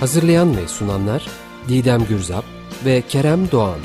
Hazırlayan 0.00 0.56
ve 0.56 0.68
sunanlar 0.68 1.28
Didem 1.68 2.04
Gürzap 2.08 2.44
ve 2.84 3.02
Kerem 3.08 3.50
Doğan. 3.50 3.78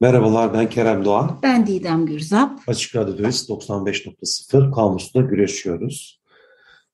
Merhabalar 0.00 0.54
ben 0.54 0.68
Kerem 0.68 1.04
Doğan. 1.04 1.38
Ben 1.42 1.66
Didem 1.66 2.06
Gürzap. 2.06 2.60
Açık 2.66 2.96
Radyo'dayız 2.96 3.48
95.0 3.48 4.74
Kamus'ta 4.74 5.20
güreşiyoruz. 5.20 6.23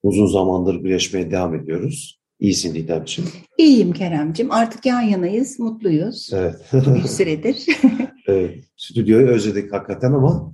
Uzun 0.03 0.27
zamandır 0.27 0.75
güreşmeye 0.75 1.31
devam 1.31 1.55
ediyoruz. 1.55 2.21
İyisin 2.41 2.75
Didemciğim. 2.75 3.31
İyiyim 3.59 3.93
Keremciğim. 3.93 4.53
Artık 4.53 4.87
yan 4.87 5.01
yanayız, 5.01 5.59
mutluyuz. 5.59 6.31
Evet. 6.33 6.57
bir 6.73 7.09
süredir. 7.09 7.67
evet. 8.27 8.65
Stüdyoyu 8.77 9.27
özledik 9.27 9.73
hakikaten 9.73 10.13
ama 10.13 10.53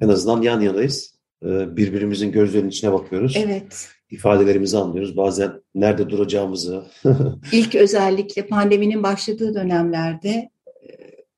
en 0.00 0.08
azından 0.08 0.42
yan 0.42 0.60
yanayız. 0.60 1.18
Ee, 1.44 1.76
birbirimizin 1.76 2.32
gözlerinin 2.32 2.68
içine 2.68 2.92
bakıyoruz. 2.92 3.36
Evet. 3.36 3.88
İfadelerimizi 4.10 4.78
anlıyoruz. 4.78 5.16
Bazen 5.16 5.52
nerede 5.74 6.10
duracağımızı. 6.10 6.84
İlk 7.52 7.74
özellikle 7.74 8.46
pandeminin 8.46 9.02
başladığı 9.02 9.54
dönemlerde 9.54 10.28
e, 10.28 10.50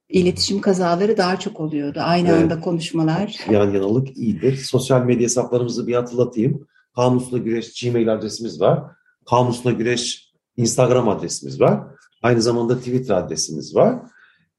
iletişim 0.09 0.61
kazaları 0.61 1.17
daha 1.17 1.39
çok 1.39 1.61
oluyordu. 1.61 2.01
Aynı 2.03 2.29
evet. 2.29 2.43
anda 2.43 2.61
konuşmalar. 2.61 3.37
Yan 3.51 3.71
yanalık 3.71 4.17
iyidir. 4.17 4.57
Sosyal 4.57 5.05
medya 5.05 5.25
hesaplarımızı 5.25 5.87
bir 5.87 5.95
hatırlatayım. 5.95 6.67
Kamusla 6.95 7.39
Güreş 7.39 7.83
Gmail 7.83 8.13
adresimiz 8.13 8.61
var. 8.61 8.83
Kamusla 9.31 9.71
Güreş 9.71 10.33
Instagram 10.57 11.09
adresimiz 11.09 11.61
var. 11.61 11.81
Aynı 12.23 12.43
zamanda 12.43 12.79
Twitter 12.79 13.15
adresimiz 13.15 13.75
var. 13.75 13.99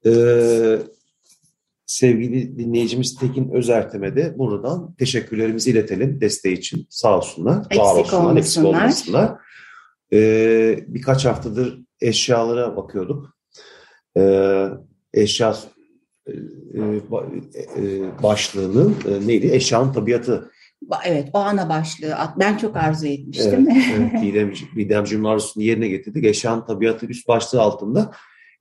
Ee, 0.06 0.80
sevgili 1.86 2.58
dinleyicimiz 2.58 3.16
Tekin 3.16 3.52
Özertem'e 3.52 4.16
de 4.16 4.38
buradan 4.38 4.94
teşekkürlerimizi 4.94 5.72
iletelim 5.72 6.22
desteği 6.22 6.58
için. 6.58 6.88
Sağ 6.90 7.18
olsunlar, 7.18 7.58
eksik 7.70 7.80
var 7.80 7.96
olsunlar, 7.96 8.38
eksik 8.38 8.66
olmasınlar. 8.66 9.32
Ee, 10.14 10.86
birkaç 10.88 11.26
haftadır 11.26 11.82
eşyalara 12.02 12.78
bakıyorduk. 12.78 13.38
Ee, 14.18 14.68
eşya 15.14 15.56
e, 16.28 16.32
e, 17.78 18.24
başlığının 18.24 18.96
e, 19.08 19.28
neydi? 19.28 19.47
Eşyanın 19.47 19.94
tabiatı 19.94 20.52
Evet, 21.06 21.30
o 21.34 21.40
ana 21.40 21.69
başlığı. 21.69 22.16
Ben 22.40 22.58
çok 22.58 22.78
arzu 22.78 23.08
etmiştim. 23.08 23.68
Evet, 23.72 23.84
evet 23.97 24.24
Didem, 24.24 24.53
Didemciğinin 24.75 25.25
arzusunu 25.25 25.64
yerine 25.64 25.88
getirdik. 25.88 26.25
Eşyanın 26.25 26.66
tabiatı 26.66 27.06
üst 27.06 27.28
başlığı 27.28 27.62
altında 27.62 28.12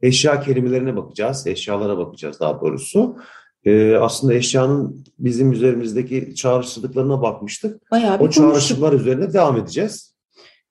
eşya 0.03 0.41
kelimelerine 0.41 0.97
bakacağız. 0.97 1.47
Eşyalara 1.47 1.98
bakacağız 1.98 2.41
daha 2.41 2.60
doğrusu. 2.60 3.16
Ee, 3.64 3.94
aslında 3.94 4.34
eşyanın 4.34 5.04
bizim 5.19 5.53
üzerimizdeki 5.53 6.34
çağrışıklıklarına 6.34 7.22
bakmıştık. 7.22 7.91
Bayağı 7.91 8.20
bir 8.20 8.25
o 8.25 8.30
çağrışıklar 8.30 8.92
üzerine 8.92 9.32
devam 9.32 9.56
edeceğiz. 9.56 10.14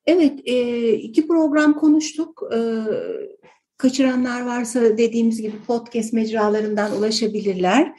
Evet, 0.06 0.40
e, 0.46 0.94
iki 0.94 1.28
program 1.28 1.80
konuştuk. 1.80 2.44
E, 2.56 2.60
kaçıranlar 3.78 4.46
varsa 4.46 4.98
dediğimiz 4.98 5.42
gibi 5.42 5.56
podcast 5.68 6.14
mecralarından 6.14 6.98
ulaşabilirler. 6.98 7.94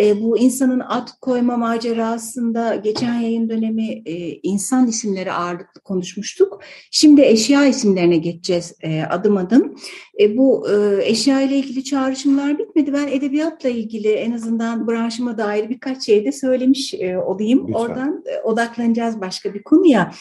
E, 0.00 0.22
bu 0.22 0.38
insanın 0.38 0.80
ad 0.80 1.08
koyma 1.20 1.56
macerasında 1.56 2.74
geçen 2.74 3.14
yayın 3.14 3.48
dönemi 3.48 4.02
e, 4.06 4.40
insan 4.42 4.86
isimleri 4.86 5.32
ağırlıklı 5.32 5.80
konuşmuştuk. 5.80 6.60
Şimdi 6.90 7.22
eşya 7.22 7.66
isimlerine 7.66 8.16
geçeceğiz 8.16 8.74
e, 8.82 9.02
adım 9.02 9.36
adım. 9.36 9.76
E, 10.20 10.36
bu 10.36 10.66
e, 10.70 11.04
eşya 11.04 11.40
ile 11.40 11.56
ilgili 11.56 11.84
çağrışımlar 11.84 12.58
bitmedi. 12.58 12.92
Ben 12.92 13.08
edebiyatla 13.08 13.68
ilgili 13.68 14.08
en 14.08 14.32
azından 14.32 14.88
branşıma 14.88 15.38
dair 15.38 15.68
birkaç 15.68 16.06
şey 16.06 16.24
de 16.24 16.32
söylemiş 16.32 16.94
e, 16.94 17.18
olayım. 17.18 17.68
Lütfen. 17.68 17.80
Oradan 17.80 18.24
e, 18.26 18.40
odaklanacağız 18.40 19.20
başka 19.20 19.54
bir 19.54 19.62
konuya. 19.62 20.12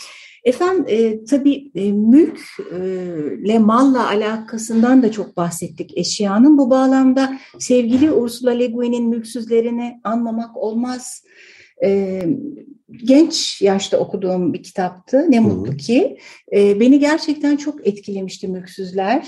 Efendim 0.44 0.86
e, 0.88 1.26
tabii 1.26 1.72
e, 1.76 1.92
mülkle, 1.92 3.54
e, 3.54 3.60
malla 3.60 4.10
alakasından 4.10 5.04
da 5.04 5.12
çok 5.12 5.38
bahsettik 5.38 5.98
eşyanın. 5.98 6.58
Bu 6.58 6.70
bağlamda 6.70 7.38
sevgili 7.60 8.12
Ursula 8.12 8.52
Le 8.52 8.68
Guin'in 8.68 9.10
mülksüzlerini 9.10 10.00
anmamak 10.04 10.58
olmaz. 10.58 11.24
E, 11.84 12.22
genç 13.04 13.62
yaşta 13.62 13.98
okuduğum 13.98 14.54
bir 14.54 14.64
kitaptı. 14.64 15.26
Ne 15.30 15.40
mutlu 15.40 15.78
ki. 15.78 16.18
E, 16.54 16.80
beni 16.80 17.00
gerçekten 17.00 17.58
çok 17.58 17.88
etkilemişti 17.88 18.48
mülksüzler. 18.48 19.28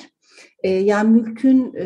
E, 0.64 0.70
yani 0.70 1.22
mülkün 1.22 1.74
e, 1.74 1.86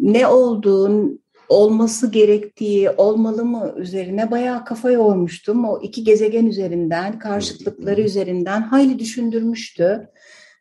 ne 0.00 0.26
olduğunu, 0.26 1.18
olması 1.50 2.10
gerektiği, 2.10 2.90
olmalı 2.90 3.44
mı 3.44 3.74
üzerine 3.76 4.30
bayağı 4.30 4.64
kafa 4.64 4.90
yormuştum. 4.90 5.64
O 5.64 5.80
iki 5.82 6.04
gezegen 6.04 6.46
üzerinden, 6.46 7.18
karşıtlıkları 7.18 8.00
üzerinden 8.00 8.62
hayli 8.62 8.98
düşündürmüştü. 8.98 10.08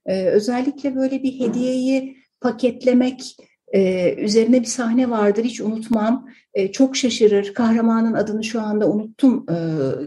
Ee, 0.06 0.26
özellikle 0.26 0.96
böyle 0.96 1.24
bir 1.24 1.40
hediyeyi 1.40 2.18
paketlemek 2.42 3.38
e, 3.74 4.14
üzerine 4.14 4.62
bir 4.62 4.68
sahne 4.68 5.10
vardır 5.10 5.44
hiç 5.44 5.62
unutmam. 5.62 6.28
E, 6.54 6.72
çok 6.72 6.98
şaşırır. 6.98 7.54
Kahramanın 7.54 8.14
adını 8.14 8.44
şu 8.44 8.62
anda 8.62 8.90
unuttum 8.90 9.46
e, 9.50 9.56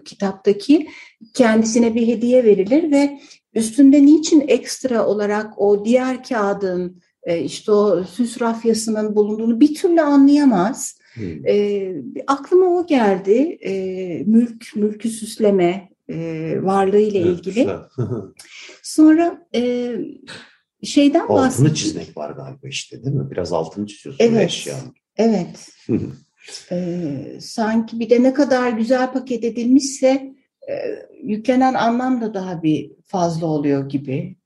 kitaptaki. 0.04 0.88
Kendisine 1.34 1.94
bir 1.94 2.06
hediye 2.06 2.44
verilir 2.44 2.90
ve 2.90 3.20
üstünde 3.54 4.06
niçin 4.06 4.44
ekstra 4.48 5.06
olarak 5.06 5.58
o 5.58 5.84
diğer 5.84 6.24
kağıdın 6.24 7.02
e, 7.24 7.40
işte 7.40 7.72
o 7.72 8.04
süs 8.04 8.40
rafyasının 8.40 9.16
bulunduğunu 9.16 9.60
bir 9.60 9.74
türlü 9.74 10.00
anlayamaz. 10.00 10.98
Hmm. 11.14 11.46
E, 11.46 11.92
aklıma 12.26 12.66
o 12.66 12.86
geldi. 12.86 13.58
E, 13.60 13.72
mülk, 14.26 14.76
mülkü 14.76 15.08
süsleme 15.08 15.88
e, 16.08 16.56
varlığı 16.62 17.00
ile 17.00 17.20
ilgili. 17.20 17.68
Sonra 18.82 19.46
e, 19.54 19.94
şeyden 20.82 21.28
bahsettim. 21.28 21.64
Altını 21.64 21.74
çizmek 21.74 22.16
var 22.16 22.30
galiba 22.30 22.68
işte 22.68 23.04
değil 23.04 23.16
mi? 23.16 23.30
Biraz 23.30 23.52
altını 23.52 23.86
çiziyorsun 23.86 24.24
evet, 24.24 24.46
eşyanın. 24.46 24.94
Evet. 25.16 25.68
e, 26.70 27.38
sanki 27.40 28.00
bir 28.00 28.10
de 28.10 28.22
ne 28.22 28.34
kadar 28.34 28.70
güzel 28.70 29.12
paket 29.12 29.44
edilmişse 29.44 30.32
e, 30.70 30.74
yüklenen 31.22 31.74
anlam 31.74 32.20
da 32.20 32.34
daha 32.34 32.62
bir 32.62 32.92
fazla 33.04 33.46
oluyor 33.46 33.88
gibi. 33.88 34.36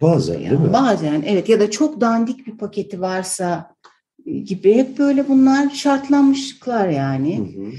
Bazen 0.00 0.34
yani, 0.34 0.50
değil 0.50 0.60
mi? 0.60 0.72
Bazen 0.72 1.22
evet 1.26 1.48
ya 1.48 1.60
da 1.60 1.70
çok 1.70 2.00
dandik 2.00 2.46
bir 2.46 2.58
paketi 2.58 3.00
varsa 3.00 3.74
e, 4.26 4.32
gibi 4.32 4.74
hep 4.74 4.98
böyle 4.98 5.28
bunlar 5.28 5.70
şartlanmışlıklar 5.70 6.88
yani. 6.88 7.38
Hı 7.38 7.60
hı. 7.60 7.72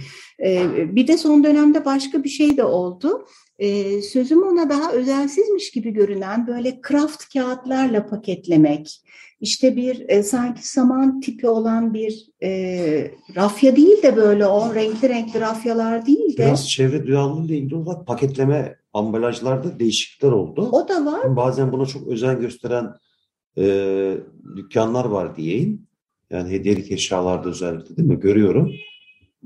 Ee, 0.44 0.96
bir 0.96 1.08
de 1.08 1.18
son 1.18 1.44
dönemde 1.44 1.86
başka 1.86 2.24
bir 2.24 2.30
şey 2.30 2.58
de 2.58 2.64
oldu. 2.64 3.28
Ee, 3.60 4.02
sözüm 4.02 4.44
ona 4.44 4.70
daha 4.70 4.92
özelsizmiş 4.92 5.72
gibi 5.72 5.92
görünen 5.94 6.48
böyle 6.48 6.82
kraft 6.82 7.34
kağıtlarla 7.34 8.08
paketlemek. 8.08 9.02
İşte 9.42 9.76
bir 9.76 10.10
e, 10.10 10.24
sanki 10.24 10.68
saman 10.68 11.22
tipi 11.22 11.48
olan 11.48 11.94
bir 11.94 12.28
e, 12.44 13.12
rafya 13.36 13.76
değil 13.76 14.04
de 14.04 14.16
böyle 14.16 14.46
o 14.46 14.76
renkli 14.76 15.10
renkli 15.10 15.40
rafyalar 15.40 16.06
değil 16.06 16.38
de. 16.38 16.46
Biraz 16.46 16.70
çevre 16.70 17.08
duyarlılığı 17.08 17.46
ile 17.46 17.58
ilgili 17.58 17.76
olarak 17.76 18.08
paketleme 18.08 18.76
ambalajlarda 18.94 19.80
değişiklikler 19.80 20.32
oldu. 20.32 20.70
O 20.72 20.88
da 20.88 21.06
var. 21.06 21.36
Bazen 21.36 21.72
buna 21.72 21.86
çok 21.86 22.08
özen 22.08 22.40
gösteren 22.40 22.94
e, 23.58 24.18
dükkanlar 24.56 25.06
var 25.06 25.36
diyeyim. 25.36 25.88
Yani 26.30 26.50
hediyelik 26.52 26.92
eşyalarda 26.92 27.50
özellikle 27.50 27.98
değil 27.98 28.08
mi? 28.08 28.20
Görüyorum. 28.20 28.72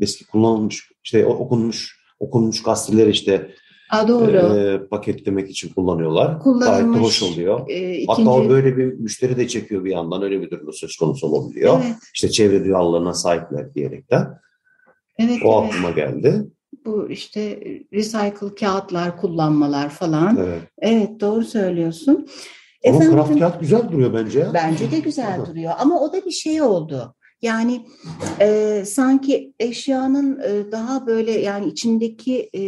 Eski 0.01 0.25
kullanılmış, 0.25 0.92
işte 1.03 1.25
okunmuş, 1.25 2.00
okunmuş 2.19 2.63
gazeteler 2.63 3.07
işte 3.07 3.51
A, 3.90 4.08
doğru. 4.08 4.58
E, 4.58 4.88
paketlemek 4.88 5.50
için 5.50 5.74
kullanıyorlar. 5.74 6.40
Gayet 6.60 6.86
de 6.86 7.00
hoş 7.00 7.24
oluyor. 7.24 7.70
E, 7.70 7.94
ikinci... 7.94 8.08
Hatta 8.08 8.30
o 8.30 8.50
böyle 8.50 8.78
bir 8.78 8.94
müşteri 8.94 9.38
de 9.38 9.48
çekiyor 9.48 9.84
bir 9.86 9.92
yandan. 9.92 10.22
Öyle 10.24 10.42
bir 10.42 10.52
durum 10.52 10.74
söz 10.74 10.98
konusu 10.98 11.28
olabiliyor. 11.28 11.82
Evet. 11.86 11.96
İşte 12.14 12.30
çevre 12.30 12.66
duyarlılığına 12.66 13.14
sahipler 13.14 13.74
diyerekten. 13.76 14.40
Evet, 15.20 15.38
o 15.46 15.62
evet. 15.64 15.74
aklıma 15.74 15.92
geldi. 15.92 16.46
Bu 16.86 17.10
işte 17.10 17.60
recycle 17.94 18.56
kağıtlar 18.60 19.18
kullanmalar 19.18 19.90
falan. 19.90 20.38
Evet. 20.38 20.62
Evet 20.80 21.20
doğru 21.20 21.44
söylüyorsun. 21.44 22.28
Ama 22.88 22.96
Efendim, 22.96 23.14
kraft 23.14 23.40
kağıt 23.40 23.60
güzel 23.60 23.92
duruyor 23.92 24.14
bence. 24.14 24.48
Bence 24.54 24.92
de 24.92 25.00
güzel 25.00 25.46
duruyor 25.46 25.74
ama 25.80 26.02
o 26.02 26.14
da 26.14 26.26
bir 26.26 26.31
şey 26.31 26.62
oldu. 26.62 27.16
Yani 27.42 27.86
e, 28.42 28.84
sanki 28.86 29.54
eşyanın 29.60 30.40
e, 30.40 30.72
daha 30.72 31.08
böyle 31.08 31.31
yani 31.31 31.68
içindeki 31.68 32.50
e, 32.56 32.62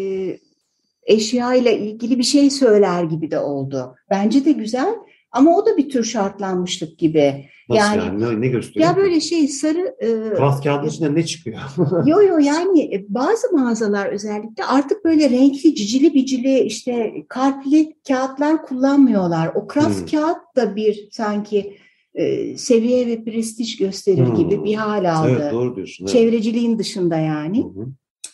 eşya 1.07 1.54
ile 1.54 1.80
ilgili 1.80 2.18
bir 2.18 2.24
şey 2.24 2.50
söyler 2.50 3.04
gibi 3.04 3.31
de 3.31 3.39
oldu. 3.39 3.95
Bence 4.09 4.45
de 4.45 4.51
güzel 4.51 4.95
ama 5.31 5.57
o 5.57 5.65
da 5.65 5.77
bir 5.77 5.89
tür 5.89 6.04
şartlanmışlık 6.04 6.98
gibi. 7.00 7.45
Nasıl 7.69 7.98
yani- 7.98 8.06
yani? 8.24 8.36
Ne, 8.36 8.42
ne 8.42 8.48
gösteriyor? 8.48 8.89
Ya 8.89 8.95
böyle 8.98 9.19
şey 9.21 9.48
sarı 9.48 9.95
e, 10.00 10.36
Kraft 10.36 10.63
kağıdın 10.63 10.88
içinden 10.88 11.15
ne 11.15 11.25
çıkıyor? 11.25 11.57
Yo 12.06 12.21
yo 12.21 12.38
yani 12.38 12.95
e, 12.95 13.06
bazı 13.09 13.51
mağazalar 13.54 14.06
özellikle 14.06 14.65
artık 14.65 15.06
böyle 15.06 15.30
renkli 15.30 15.75
cicili 15.75 16.13
bicili 16.13 16.59
işte 16.59 17.13
kalpli 17.30 17.94
kağıtlar 18.07 18.65
kullanmıyorlar. 18.65 19.51
O 19.56 19.68
kraft 19.68 20.00
Hmm. 20.00 20.06
kağıt 20.19 20.38
da 20.56 20.75
bir 20.75 21.07
sanki 21.12 21.77
e, 22.15 22.57
seviye 22.57 23.07
ve 23.07 23.24
prestij 23.24 23.77
gösterir 23.77 24.25
Hmm. 24.27 24.36
gibi 24.36 24.63
bir 24.63 24.75
hal 24.75 25.15
aldı. 25.15 25.38
evet 25.42 25.53
doğru 25.53 25.75
diyorsun. 25.75 26.06
Evet. 26.06 26.13
Çevreciliğin 26.13 26.80
dışında 26.80 27.18
yani. 27.18 27.57
Hı 27.63 27.68
hı. 27.81 27.86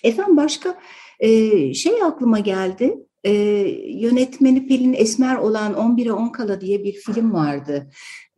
Efendim 0.03 0.37
başka 0.37 0.75
şey 1.74 2.04
aklıma 2.04 2.39
geldi. 2.39 2.95
E, 3.24 3.31
yönetmeni 3.88 4.68
Pelin 4.68 4.94
Esmer 4.94 5.36
olan 5.36 5.74
11'e 5.74 6.12
10 6.12 6.30
kala 6.30 6.62
diye 6.62 6.83
bir 6.83 6.94
film 6.94 7.33
vardı. 7.33 7.89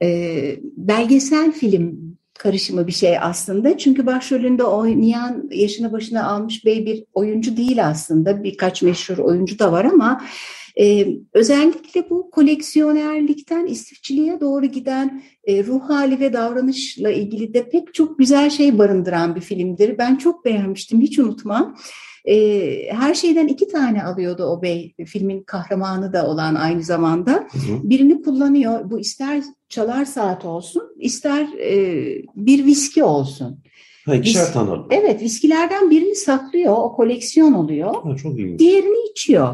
E, 0.01 0.60
belgesel 0.62 1.51
film 1.51 2.16
karışımı 2.39 2.88
bir 2.88 2.92
şey 2.92 3.18
aslında. 3.19 3.77
Çünkü 3.77 4.06
başrolünde 4.06 4.63
oynayan 4.63 5.50
yaşına 5.51 5.92
başına 5.92 6.27
almış 6.27 6.66
bey 6.66 6.86
bir 6.86 7.06
oyuncu 7.13 7.57
değil 7.57 7.88
aslında. 7.88 8.44
Birkaç 8.44 8.81
meşhur 8.81 9.18
oyuncu 9.18 9.60
da 9.60 9.72
var 9.72 9.86
ama 9.86 10.22
e, 10.80 11.07
özellikle 11.33 12.10
bu 12.10 12.31
koleksiyonerlikten 12.31 13.66
istifçiliğe 13.66 14.42
doğru 14.42 14.66
giden 14.66 15.24
e, 15.44 15.63
ruh 15.63 15.89
hali 15.89 16.19
ve 16.19 16.33
davranışla 16.33 17.12
ilgili 17.12 17.54
de 17.54 17.69
pek 17.69 17.94
çok 17.94 18.19
güzel 18.19 18.50
şey 18.50 18.77
barındıran 18.77 19.36
bir 19.36 19.42
filmdir. 19.42 19.98
Ben 19.98 20.16
çok 20.16 20.45
beğenmiştim, 20.45 21.01
hiç 21.01 21.19
unutmam. 21.19 21.75
E, 22.27 22.36
her 22.92 23.13
şeyden 23.13 23.48
iki 23.48 23.68
tane 23.68 24.04
alıyordu 24.04 24.44
o 24.44 24.62
bey, 24.62 24.94
filmin 25.06 25.44
kahramanı 25.44 26.13
da 26.13 26.27
olan 26.27 26.56
aynı 26.56 26.83
zamanda. 26.83 27.31
Hı 27.31 27.57
hı. 27.57 27.89
Birini 27.89 28.22
kullanıyor, 28.22 28.92
bu 28.92 29.00
ister 29.00 29.44
çalar 29.69 30.06
saat 30.06 30.45
olsun, 30.45 30.95
ister 31.00 31.48
e, 31.60 32.06
bir 32.36 32.66
viski 32.66 33.04
olsun. 33.04 33.60
Ha, 34.05 34.15
ikişer 34.15 34.43
Biz- 34.45 34.53
tane 34.53 34.69
alıyor. 34.69 34.85
Evet, 34.91 35.21
viskilerden 35.21 35.89
birini 35.91 36.15
saklıyor, 36.15 36.73
o 36.77 36.95
koleksiyon 36.95 37.53
oluyor. 37.53 37.93
Ha, 38.03 38.15
çok 38.15 38.37
iyi. 38.39 38.59
Diğerini 38.59 39.09
içiyor. 39.11 39.49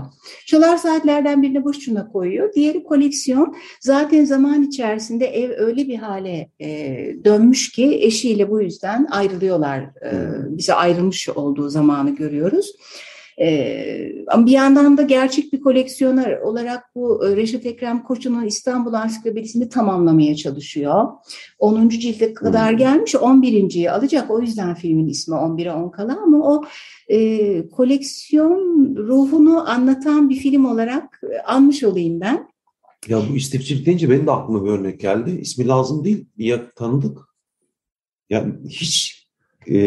Çalar 0.45 0.77
saatlerden 0.77 1.41
birini 1.41 1.63
boşuna 1.63 2.07
koyuyor. 2.11 2.53
Diğeri 2.53 2.83
koleksiyon. 2.83 3.55
Zaten 3.81 4.25
zaman 4.25 4.63
içerisinde 4.63 5.25
ev 5.25 5.51
öyle 5.57 5.87
bir 5.87 5.95
hale 5.97 6.49
e, 6.61 6.67
dönmüş 7.25 7.71
ki 7.71 7.99
eşiyle 8.01 8.49
bu 8.49 8.61
yüzden 8.61 9.07
ayrılıyorlar. 9.11 9.79
E, 9.81 10.11
Hmm. 10.11 10.57
bize 10.57 10.73
ayrılmış 10.73 11.29
olduğu 11.29 11.69
zamanı 11.69 12.15
görüyoruz. 12.15 12.71
E, 13.39 14.11
ama 14.27 14.45
bir 14.45 14.51
yandan 14.51 14.97
da 14.97 15.01
gerçek 15.01 15.53
bir 15.53 15.61
koleksiyoner 15.61 16.37
olarak 16.37 16.95
bu 16.95 17.27
e, 17.27 17.35
Reşat 17.35 17.65
Ekrem 17.65 18.03
Koçu'nun 18.03 18.45
İstanbul 18.45 18.93
Ansiklopedisini 18.93 19.69
tamamlamaya 19.69 20.35
çalışıyor. 20.35 21.07
10. 21.59 21.89
cilde 21.89 22.33
kadar 22.33 22.71
gelmiş, 22.71 23.15
11.yi 23.15 23.91
alacak. 23.91 24.31
O 24.31 24.41
yüzden 24.41 24.75
filmin 24.75 25.07
ismi 25.07 25.35
11'e 25.35 25.71
10 25.71 25.89
kala 25.89 26.21
ama 26.23 26.37
o 26.37 26.63
e, 27.09 27.69
koleksiyon 27.69 28.95
ruhunu 28.95 29.69
anlatan 29.69 30.29
bir 30.29 30.35
film 30.35 30.65
olarak 30.65 31.21
e, 31.33 31.39
almış 31.39 31.83
olayım 31.83 32.21
ben. 32.21 32.51
Ya 33.07 33.21
bu 33.29 33.35
istifçilik 33.35 33.85
deyince 33.85 34.09
benim 34.09 34.27
de 34.27 34.31
aklıma 34.31 34.65
bir 34.65 34.69
örnek 34.69 34.99
geldi. 34.99 35.37
İsmi 35.41 35.67
lazım 35.67 36.03
değil. 36.03 36.25
Yak- 36.37 36.75
tanıdık. 36.75 37.17
Yani 38.29 38.53
hiç 38.69 39.25
e, 39.67 39.77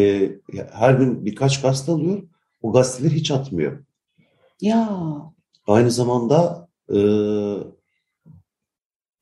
ya 0.53 0.69
her 0.73 0.93
gün 0.93 1.25
birkaç 1.25 1.61
gazete 1.61 1.91
alıyor. 1.91 2.21
O 2.65 2.71
gazeteleri 2.71 3.15
hiç 3.15 3.31
atmıyor. 3.31 3.83
Ya 4.61 4.89
Aynı 5.67 5.91
zamanda 5.91 6.67
e, 6.89 6.97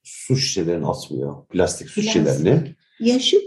su 0.03 0.35
şişelerini 0.35 0.87
atmıyor. 0.87 1.45
Plastik 1.47 1.89
su 1.89 2.01
Plastik. 2.01 2.13
şişelerini. 2.13 2.75
yaşı 2.99 3.37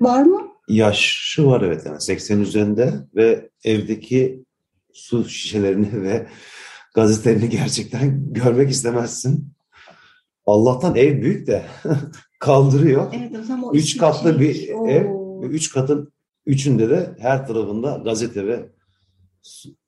var 0.00 0.22
mı? 0.22 0.40
Yaşı 0.68 1.46
var 1.46 1.60
evet 1.60 1.86
yani 1.86 2.00
80 2.00 2.40
üzerinde 2.40 2.94
ve 3.14 3.50
evdeki 3.64 4.44
su 4.92 5.28
şişelerini 5.28 6.02
ve 6.02 6.26
gazetelerini 6.94 7.48
gerçekten 7.48 8.32
görmek 8.32 8.70
istemezsin. 8.70 9.52
Allah'tan 10.46 10.96
ev 10.96 11.22
büyük 11.22 11.46
de 11.46 11.64
kaldırıyor. 12.40 13.12
Evet 13.16 13.32
o 13.40 13.42
zaman 13.44 13.64
o 13.70 13.74
Üç 13.74 13.96
katlı 13.96 14.40
bir 14.40 14.48
istifçilik. 14.48 14.76
Oo. 14.80 14.88
ev 14.88 15.50
üç 15.50 15.70
katın 15.72 16.12
üçünde 16.46 16.90
de 16.90 17.16
her 17.18 17.46
tarafında 17.46 18.00
gazete 18.04 18.46
ve 18.46 18.68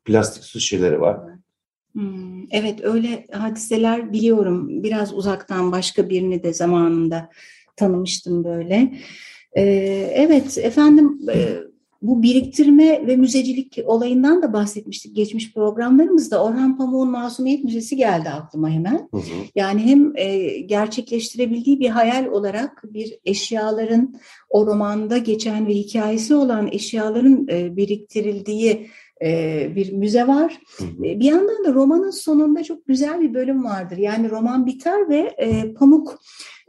plastik 0.05 0.45
su 0.45 0.61
şişeleri 0.61 1.01
var. 1.01 1.21
Hmm, 1.93 2.47
evet 2.51 2.85
öyle 2.85 3.27
hadiseler 3.33 4.13
biliyorum. 4.13 4.83
Biraz 4.83 5.15
uzaktan 5.15 5.73
başka 5.73 6.09
birini 6.09 6.43
de 6.43 6.55
zamanında 6.55 7.31
tanımıştım 7.77 8.45
böyle. 8.45 8.95
Ee, 9.57 9.63
evet 10.15 10.59
efendim 10.59 11.19
e, 11.35 11.59
bu 12.05 12.23
biriktirme 12.23 13.07
ve 13.07 13.17
müzecilik 13.17 13.79
olayından 13.85 14.43
da 14.43 14.53
bahsetmiştik 14.53 15.17
geçmiş 15.17 15.55
programlarımızda. 15.55 16.45
Orhan 16.45 16.77
Pamuk'un 16.77 17.11
Masumiyet 17.11 17.65
Müzesi 17.65 17.97
geldi 17.97 18.29
aklıma 18.29 18.71
hemen. 18.71 19.09
Hı 19.11 19.17
hı. 19.17 19.23
Yani 19.55 19.81
hem 19.81 20.17
e, 20.17 20.59
gerçekleştirebildiği 20.59 21.81
bir 21.81 21.89
hayal 21.89 22.27
olarak 22.27 22.83
bir 22.85 23.19
eşyaların 23.25 24.15
o 24.51 24.67
romanda 24.67 25.19
geçen 25.19 25.67
ve 25.67 25.75
hikayesi 25.75 26.35
olan 26.35 26.69
eşyaların 26.73 27.47
e, 27.51 27.77
biriktirildiği 27.77 28.89
bir 29.77 29.93
müze 29.93 30.27
var. 30.27 30.61
E, 30.81 31.21
Bir 31.21 31.25
yandan 31.25 31.65
da 31.65 31.75
romanın 31.75 32.11
sonunda 32.11 32.65
çok 32.65 32.87
güzel 32.87 33.21
bir 33.21 33.35
bölüm 33.35 33.65
vardır. 33.65 33.97
Yani 33.97 34.31
roman 34.31 34.67
biter 34.67 35.09
ve 35.09 35.35
e, 35.39 35.75
Pamuk 35.75 36.21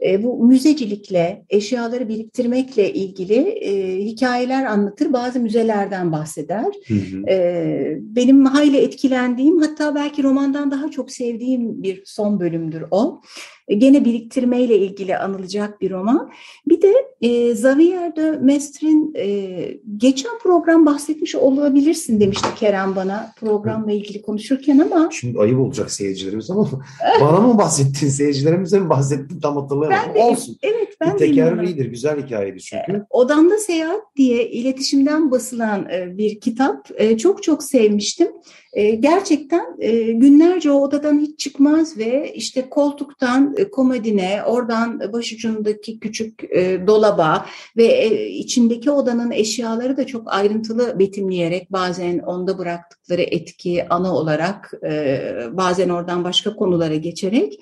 e, 0.04 0.22
bu 0.22 0.46
müzecilikle, 0.46 1.44
eşyaları 1.50 2.08
biriktirmekle 2.08 2.92
ilgili 2.92 3.34
e, 3.34 4.04
hikayeler 4.04 4.64
anlatır. 4.64 5.12
Bazı 5.12 5.40
müzelerden 5.40 6.12
bahseder. 6.12 6.66
Hı 6.88 6.94
hı. 6.94 7.30
E, 7.30 7.98
benim 8.00 8.44
hayli 8.44 8.76
etkilendiğim 8.76 9.58
hatta 9.58 9.94
belki 9.94 10.22
romandan 10.22 10.70
daha 10.70 10.90
çok 10.90 11.10
sevdiğim 11.10 11.82
bir 11.82 12.02
son 12.04 12.40
bölümdür 12.40 12.84
o. 12.90 13.20
E, 13.68 13.74
gene 13.74 14.04
biriktirmeyle 14.04 14.78
ilgili 14.78 15.16
anılacak 15.16 15.80
bir 15.80 15.90
roman. 15.90 16.30
Bir 16.68 16.82
de 16.82 16.94
e, 17.20 17.50
Xavier 17.50 18.16
de 18.16 18.30
Mestre'in 18.30 19.12
e, 19.16 19.56
geçen 19.96 20.38
program 20.42 20.86
bahsetmiş 20.86 21.34
olabilirsin 21.34 22.20
demişti 22.20 22.48
Kerem 22.56 22.96
bana 22.96 23.32
programla 23.40 23.92
ilgili 23.92 24.22
konuşurken 24.22 24.78
ama 24.78 25.08
Şimdi 25.12 25.38
ayıp 25.38 25.58
olacak 25.60 25.90
seyircilerimiz 25.90 26.50
ama 26.50 26.68
bana 27.20 27.40
mı 27.40 27.58
bahsettin, 27.58 28.08
seyircilerimize 28.08 28.78
mi 28.78 28.88
bahsettin 28.90 29.40
tam 29.40 29.56
hatırlayamadım. 29.56 30.14
ben 30.14 30.14
de 30.14 30.24
Olsun. 30.24 30.56
evet 30.62 30.88
Bir 30.90 31.06
ben 31.06 31.18
de 31.18 31.26
inanıyorum. 31.26 31.58
tekerrüğüydür, 31.58 31.90
güzel 31.90 32.22
hikayeydi 32.24 32.60
çünkü. 32.60 33.04
Odamda 33.10 33.58
Seyahat 33.58 34.00
diye 34.16 34.50
iletişimden 34.50 35.30
basılan 35.30 35.88
e, 35.90 36.18
bir 36.18 36.40
kitap. 36.40 36.88
E, 36.96 37.18
Çok 37.18 37.42
çok 37.42 37.62
sevmiştim. 37.62 38.28
E, 38.72 38.90
Gerçekten 38.90 39.64
e, 39.78 40.12
günlerce 40.12 40.70
o 40.70 40.80
odadan 40.80 41.18
hiç 41.18 41.38
çıkmaz 41.40 41.98
ve 41.98 42.32
işte 42.34 42.68
koltuktan 42.70 43.54
e, 43.56 43.70
komodine, 43.70 44.40
oradan 44.46 45.00
başucundaki 45.12 46.00
küçük 46.00 46.44
e, 46.56 46.86
dolaba 47.16 47.46
ve 47.76 47.84
e, 47.84 48.28
içindeki 48.28 48.90
odanın 48.90 49.30
eşyaları 49.30 49.96
da 49.96 50.06
çok 50.06 50.32
ayrıntılı 50.32 50.98
betimleyerek 50.98 51.72
bazen 51.72 52.18
onda 52.18 52.58
bıraktıkları 52.58 53.22
etki 53.22 53.88
ana 53.90 54.14
olarak 54.14 54.72
e, 54.84 55.20
bazen 55.52 55.88
oradan 55.88 56.24
başka 56.24 56.56
konulara 56.56 56.94
geçerek 56.94 57.60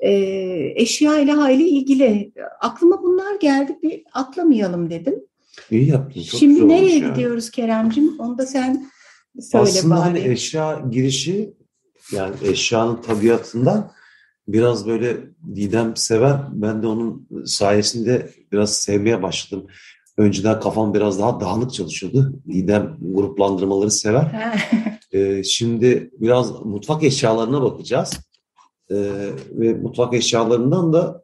e, 0.00 0.12
eşya 0.76 1.18
ile 1.18 1.32
hayli 1.32 1.68
ilgili. 1.68 2.32
Aklıma 2.60 3.02
bunlar 3.02 3.40
geldi 3.40 3.78
bir 3.82 4.02
atlamayalım 4.12 4.90
dedim. 4.90 5.14
İyi 5.70 5.88
yaptın, 5.88 6.22
çok 6.22 6.40
Şimdi 6.40 6.68
nereye 6.68 6.98
ya. 6.98 7.08
gidiyoruz 7.08 7.50
Keremcim? 7.50 8.12
Onu 8.18 8.38
da 8.38 8.46
sen 8.46 8.86
söyle 9.40 9.62
Aslında 9.62 9.94
bari. 9.94 10.00
hani 10.00 10.18
eşya 10.18 10.82
girişi 10.90 11.54
yani 12.12 12.34
eşyanın 12.44 13.02
tabiatından 13.02 13.90
biraz 14.48 14.86
böyle 14.86 15.16
Didem 15.54 15.96
sever. 15.96 16.36
Ben 16.52 16.82
de 16.82 16.86
onun 16.86 17.28
sayesinde 17.46 18.30
biraz 18.52 18.74
sevmeye 18.74 19.22
başladım. 19.22 19.66
Önceden 20.16 20.60
kafam 20.60 20.94
biraz 20.94 21.18
daha 21.18 21.40
dağınık 21.40 21.72
çalışıyordu. 21.72 22.32
Didem 22.48 22.96
gruplandırmaları 23.00 23.90
sever. 23.90 24.52
Ee, 25.12 25.42
şimdi 25.42 26.10
biraz 26.20 26.50
mutfak 26.50 27.02
eşyalarına 27.02 27.62
bakacağız. 27.62 28.20
Ee, 28.90 28.96
ve 29.50 29.74
mutfak 29.74 30.14
eşyalarından 30.14 30.92
da 30.92 31.22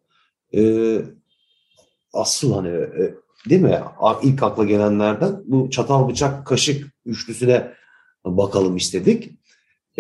e, 0.55 0.63
asıl 2.13 2.53
hani 2.55 2.69
e, 2.69 3.15
değil 3.51 3.63
mi? 3.63 3.81
İlk 4.23 4.43
akla 4.43 4.65
gelenlerden 4.65 5.43
bu 5.45 5.71
çatal 5.71 6.09
bıçak 6.09 6.47
kaşık 6.47 6.87
üçlüsüne 7.07 7.73
bakalım 8.25 8.77
istedik. 8.77 9.31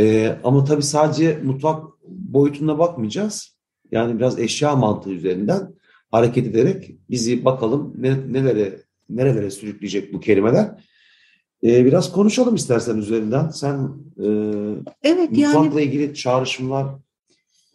Ee, 0.01 0.37
ama 0.45 0.65
tabii 0.65 0.83
sadece 0.83 1.39
mutfak 1.45 1.85
boyutuna 2.09 2.79
bakmayacağız. 2.79 3.57
Yani 3.93 4.19
biraz 4.19 4.39
eşya 4.39 4.77
mantığı 4.77 5.11
üzerinden 5.11 5.75
hareket 6.11 6.47
ederek 6.47 6.91
bizi 7.11 7.45
bakalım 7.45 7.95
ne, 7.99 8.33
nelere 8.33 8.83
nerelere 9.09 9.51
sürükleyecek 9.51 10.13
bu 10.13 10.21
kelimeler. 10.21 10.71
Ee, 11.65 11.85
biraz 11.85 12.13
konuşalım 12.13 12.55
istersen 12.55 12.97
üzerinden. 12.97 13.49
Sen 13.49 13.91
e, 14.19 14.27
Evet 15.03 15.31
mutfakla 15.31 15.81
yani 15.81 15.83
ilgili 15.83 16.15
çağrışımlar 16.15 16.87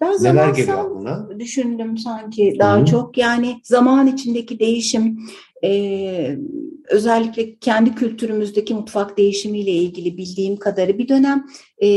ben 0.01 0.23
neler 0.23 0.49
geliyor 0.49 0.77
aklına? 0.77 1.39
düşündüm 1.39 1.97
sanki 1.97 2.55
daha 2.59 2.81
Hı. 2.81 2.85
çok. 2.85 3.17
Yani 3.17 3.61
zaman 3.63 4.07
içindeki 4.07 4.59
değişim 4.59 5.19
e, 5.65 6.39
özellikle 6.89 7.55
kendi 7.55 7.95
kültürümüzdeki 7.95 8.73
mutfak 8.73 9.17
değişimiyle 9.17 9.71
ilgili 9.71 10.17
bildiğim 10.17 10.57
kadarı 10.57 10.97
bir 10.97 11.07
dönem 11.07 11.45
e, 11.83 11.87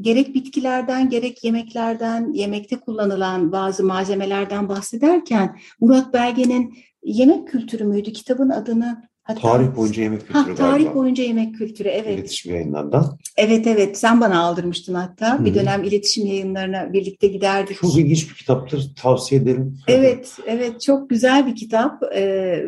gerek 0.00 0.34
bitkilerden 0.34 1.08
gerek 1.08 1.44
yemeklerden 1.44 2.32
yemekte 2.32 2.76
kullanılan 2.76 3.52
bazı 3.52 3.84
malzemelerden 3.84 4.68
bahsederken 4.68 5.58
Murat 5.80 6.14
Belge'nin 6.14 6.74
yemek 7.02 7.48
kültürü 7.48 7.84
müydü 7.84 8.12
kitabın 8.12 8.50
adını 8.50 9.11
hatta 9.22 9.40
Tarih 9.40 9.76
boyunca 9.76 10.02
yemek 10.02 10.20
kültürü 10.20 10.34
Ha, 10.38 10.54
tarih 10.54 10.84
galiba. 10.84 10.94
boyunca 10.94 11.24
yemek 11.24 11.54
kültürü 11.54 11.88
evet. 11.88 12.18
İletişim 12.18 12.54
yayınlarından. 12.54 13.18
Evet 13.36 13.66
evet 13.66 13.98
sen 13.98 14.20
bana 14.20 14.42
aldırmıştın 14.42 14.94
hatta. 14.94 15.38
Hı 15.38 15.44
Bir 15.44 15.54
dönem 15.54 15.84
iletişim 15.84 16.26
yayınlarına 16.26 16.92
birlikte 16.92 17.26
giderdik. 17.26 17.76
Çok 17.76 17.96
ilginç 17.98 18.30
bir 18.30 18.34
kitaptır. 18.34 18.92
Tavsiye 18.96 19.40
ederim. 19.40 19.78
Evet, 19.88 20.36
evet 20.46 20.80
çok 20.80 21.10
güzel 21.10 21.46
bir 21.46 21.54
kitap 21.56 22.02
Ee, 22.14 22.22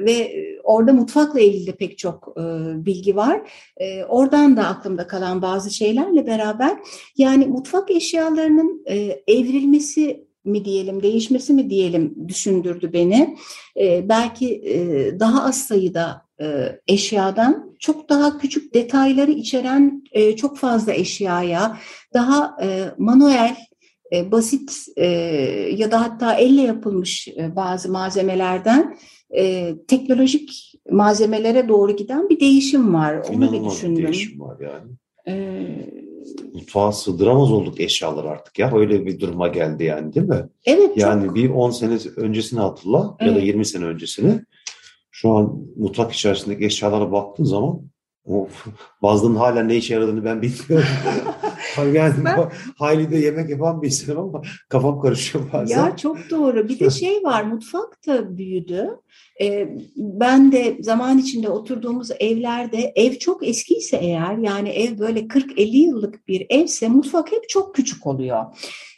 ve 0.04 0.34
orada 0.64 0.92
mutfakla 0.92 1.40
ilgili 1.40 1.66
de 1.66 1.72
pek 1.72 1.98
çok 1.98 2.34
e, 2.36 2.42
bilgi 2.86 3.16
var. 3.16 3.40
Ee, 3.76 4.04
oradan 4.04 4.56
da 4.56 4.66
aklımda 4.66 5.06
kalan 5.06 5.42
bazı 5.42 5.70
şeylerle 5.70 6.26
beraber 6.26 6.76
yani 7.16 7.46
mutfak 7.46 7.90
eşyalarının 7.90 8.84
e, 8.88 9.22
evrilmesi 9.26 10.24
mi 10.44 10.64
diyelim, 10.64 11.02
değişmesi 11.02 11.52
mi 11.52 11.70
diyelim 11.70 12.14
düşündürdü 12.28 12.92
beni. 12.92 13.36
Ee, 13.80 14.08
belki 14.08 14.54
e, 14.54 15.20
daha 15.20 15.44
az 15.44 15.62
sayıda 15.66 16.22
e, 16.40 16.46
eşyadan 16.88 17.74
çok 17.78 18.08
daha 18.08 18.38
küçük 18.38 18.74
detayları 18.74 19.30
içeren 19.30 20.02
e, 20.12 20.36
çok 20.36 20.58
fazla 20.58 20.92
eşyaya, 20.92 21.78
daha 22.14 22.56
e, 22.62 22.84
manuel 22.98 23.56
e, 24.12 24.32
basit 24.32 24.86
e, 24.96 25.06
ya 25.76 25.90
da 25.90 26.00
hatta 26.00 26.34
elle 26.34 26.62
yapılmış 26.62 27.28
e, 27.28 27.56
bazı 27.56 27.92
malzemelerden 27.92 28.96
e, 29.36 29.74
teknolojik 29.88 30.74
malzemelere 30.90 31.68
doğru 31.68 31.96
giden 31.96 32.28
bir 32.28 32.40
değişim 32.40 32.94
var. 32.94 33.14
Onu 33.14 33.36
İnanılmaz 33.36 33.64
bir 33.64 33.70
düşündüm. 33.70 34.04
değişim 34.04 34.40
var 34.40 34.56
yani. 34.60 34.90
E, 35.28 36.03
Mutfağa 36.54 36.92
sığdıramaz 36.92 37.52
olduk 37.52 37.80
eşyalar 37.80 38.24
artık 38.24 38.58
ya. 38.58 38.72
Öyle 38.76 39.06
bir 39.06 39.20
duruma 39.20 39.48
geldi 39.48 39.84
yani 39.84 40.14
değil 40.14 40.26
mi? 40.28 40.48
evet 40.64 40.96
Yani 40.96 41.26
çok 41.26 41.34
bir 41.34 41.50
10 41.50 41.70
sene 41.70 41.98
öncesini 42.16 42.60
hatırla 42.60 43.16
ya 43.20 43.26
da 43.26 43.32
Evet. 43.32 43.44
20 43.44 43.64
sene 43.66 43.84
öncesini. 43.84 44.40
Şu 45.10 45.30
an 45.32 45.58
mutfak 45.76 46.12
içerisindeki 46.12 46.64
eşyalara 46.64 47.12
baktığın 47.12 47.44
zaman 47.44 47.80
of, 48.24 48.66
bazılarının 49.02 49.38
hala 49.38 49.62
ne 49.62 49.76
işe 49.76 49.94
yaradığını 49.94 50.24
ben 50.24 50.42
bilmiyorum. 50.42 50.88
yani 51.94 52.14
Ben- 52.24 52.52
hayli 52.78 53.10
de 53.10 53.16
yemek 53.16 53.50
yapan 53.50 53.82
bir 53.82 53.86
insanım 53.86 54.18
ama 54.18 54.42
kafam 54.68 55.00
karışıyor 55.00 55.44
bazen. 55.52 55.84
Ya 55.86 55.96
çok 55.96 56.30
doğru. 56.30 56.68
Bir 56.68 56.80
de 56.80 56.90
şey 56.90 57.24
var, 57.24 57.42
mutfak 57.52 58.06
da 58.06 58.36
büyüdü. 58.36 58.90
Ee, 59.40 59.68
ben 59.96 60.52
de 60.52 60.76
zaman 60.80 61.18
içinde 61.18 61.48
oturduğumuz 61.48 62.10
evlerde 62.20 62.92
ev 62.96 63.12
çok 63.14 63.48
eskiyse 63.48 63.96
eğer, 63.96 64.38
yani 64.38 64.68
ev 64.68 64.98
böyle 64.98 65.20
40-50 65.20 65.60
yıllık 65.76 66.28
bir 66.28 66.46
evse 66.50 66.88
mutfak 66.88 67.32
hep 67.32 67.48
çok 67.48 67.74
küçük 67.74 68.06
oluyor. 68.06 68.44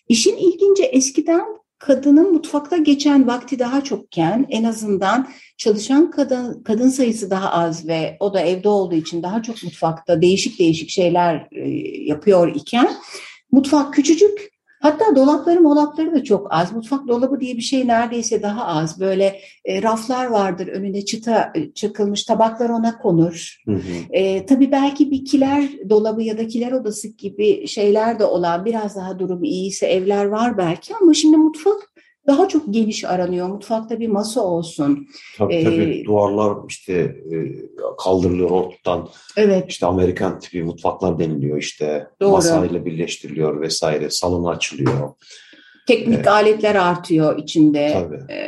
İşin 0.09 0.37
ilginci 0.37 0.83
eskiden 0.83 1.47
kadının 1.79 2.33
mutfakta 2.33 2.77
geçen 2.77 3.27
vakti 3.27 3.59
daha 3.59 3.85
çokken 3.85 4.47
en 4.49 4.65
azından 4.65 5.29
çalışan 5.57 6.11
kadın 6.11 6.63
kadın 6.63 6.89
sayısı 6.89 7.31
daha 7.31 7.51
az 7.51 7.89
ve 7.89 8.17
o 8.21 8.35
da 8.35 8.41
evde 8.41 8.69
olduğu 8.69 8.95
için 8.95 9.23
daha 9.23 9.43
çok 9.43 9.63
mutfakta 9.63 10.23
değişik 10.23 10.59
değişik 10.59 10.91
şeyler 10.91 11.49
e, 11.53 11.69
yapıyor 12.05 12.55
iken 12.55 12.89
mutfak 13.53 13.95
küçücük 13.95 14.56
Hatta 14.81 15.17
dolapları 15.17 15.61
molapları 15.61 16.13
da 16.13 16.25
çok 16.25 16.47
az. 16.51 16.73
Mutfak 16.73 17.09
dolabı 17.09 17.41
diye 17.41 17.57
bir 17.57 17.63
şey 17.63 17.87
neredeyse 17.87 18.43
daha 18.43 18.67
az. 18.67 19.01
Böyle 19.01 19.41
e, 19.65 19.83
raflar 19.83 20.27
vardır 20.27 20.69
önüne 20.69 21.05
çıta 21.05 21.53
e, 21.55 21.73
çakılmış 21.73 22.25
tabaklar 22.25 22.69
ona 22.69 22.99
konur. 22.99 23.63
Hı 23.67 23.73
hı. 23.73 23.79
E, 24.11 24.47
tabii 24.47 24.73
belki 24.73 25.11
bir 25.11 25.25
kiler 25.25 25.65
dolabı 25.91 26.23
ya 26.23 26.39
da 26.39 26.47
kiler 26.47 26.73
odası 26.73 27.09
gibi 27.09 27.67
şeyler 27.67 28.19
de 28.19 28.25
olan 28.25 28.65
biraz 28.65 28.97
daha 28.97 29.19
durum 29.19 29.45
iyiyse 29.45 29.87
evler 29.87 30.25
var 30.25 30.59
belki 30.59 30.95
ama 31.03 31.15
şimdi 31.15 31.37
mutfak 31.37 31.96
daha 32.27 32.49
çok 32.49 32.63
geniş 32.75 33.05
aranıyor. 33.05 33.49
Mutfakta 33.49 34.01
bir 34.01 34.09
masa 34.09 34.41
olsun. 34.41 35.09
Tabii 35.39 35.55
Ee, 35.55 35.65
tabii 35.65 36.03
duvarlar 36.07 36.57
işte 36.69 36.93
e, 36.93 37.37
kaldırılıyor 37.99 38.51
ortadan. 38.51 39.09
Evet, 39.37 39.65
İşte 39.69 39.87
Amerikan 39.87 40.39
tipi 40.39 40.63
mutfaklar 40.63 41.19
deniliyor 41.19 41.59
işte. 41.59 42.07
Doğru. 42.21 42.31
Masayla 42.31 42.85
birleştiriliyor 42.85 43.61
vesaire. 43.61 44.11
Salonu 44.11 44.49
açılıyor. 44.49 45.11
teknik 45.89 46.17
Evet. 46.17 46.29
aletler 46.29 46.75
artıyor 46.75 47.39
içinde. 47.39 47.93
Tabii. 47.93 48.33
E, 48.33 48.39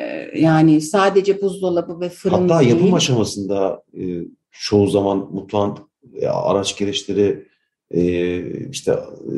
yani 0.41 0.81
sadece 0.81 1.43
buzdolabı 1.43 2.01
ve 2.01 2.09
fırın 2.09 2.49
Hatta 2.49 2.61
değil. 2.61 2.71
yapım 2.71 2.95
aşamasında 2.95 3.83
e, 3.95 4.03
çoğu 4.51 4.87
zaman 4.87 5.19
mutfağın 5.33 5.79
e, 6.21 6.27
araç 6.27 6.77
gereçleri 6.79 7.47
e, 7.91 8.41
işte 8.71 8.93
e, 8.93 9.35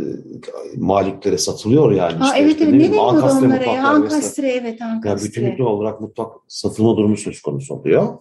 maliklere 0.76 1.38
satılıyor 1.38 1.92
yani. 1.92 2.12
Ha, 2.12 2.26
işte, 2.26 2.38
evet 2.38 2.57
evet 2.61 2.73
ne 2.75 2.92
ne 2.92 3.00
ankastre 3.00 3.47
onlara 3.47 3.64
ya? 3.64 3.88
Ankastre 3.88 4.52
evet 4.52 4.80
Yani 4.80 4.92
ankastre. 4.92 5.28
bütünlüklü 5.28 5.64
olarak 5.64 6.00
mutfak 6.00 6.33
satılma 6.49 6.97
durumu 6.97 7.16
söz 7.16 7.42
konusu 7.42 7.75
oluyor. 7.75 8.19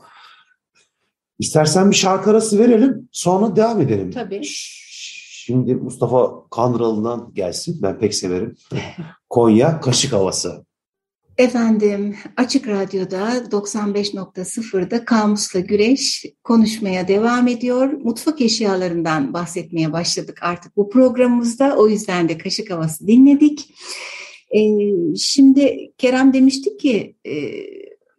İstersen 1.39 1.91
bir 1.91 1.95
şarkı 1.95 2.29
arası 2.29 2.59
verelim, 2.59 3.09
sonra 3.11 3.55
devam 3.55 3.81
edelim. 3.81 4.11
Tabii. 4.11 4.41
Şimdi 4.43 5.75
Mustafa 5.75 6.49
Kandıralı'dan 6.49 7.31
gelsin. 7.33 7.79
Ben 7.81 7.99
pek 7.99 8.15
severim. 8.15 8.55
Konya 9.29 9.79
Kaşık 9.79 10.13
Havası. 10.13 10.65
Efendim 11.39 12.15
Açık 12.37 12.67
Radyo'da 12.67 13.37
95.0'da 13.37 15.05
Kamus'la 15.05 15.59
Güreş 15.59 16.25
konuşmaya 16.43 17.07
devam 17.07 17.47
ediyor. 17.47 17.91
Mutfak 17.91 18.41
eşyalarından 18.41 19.33
bahsetmeye 19.33 19.91
başladık 19.91 20.39
artık 20.41 20.77
bu 20.77 20.89
programımızda. 20.89 21.75
O 21.77 21.87
yüzden 21.87 22.29
de 22.29 22.37
kaşık 22.37 22.71
havası 22.71 23.07
dinledik. 23.07 23.73
Ee, 24.55 24.59
şimdi 25.17 25.91
Kerem 25.97 26.33
demişti 26.33 26.77
ki 26.77 27.15
e, 27.25 27.33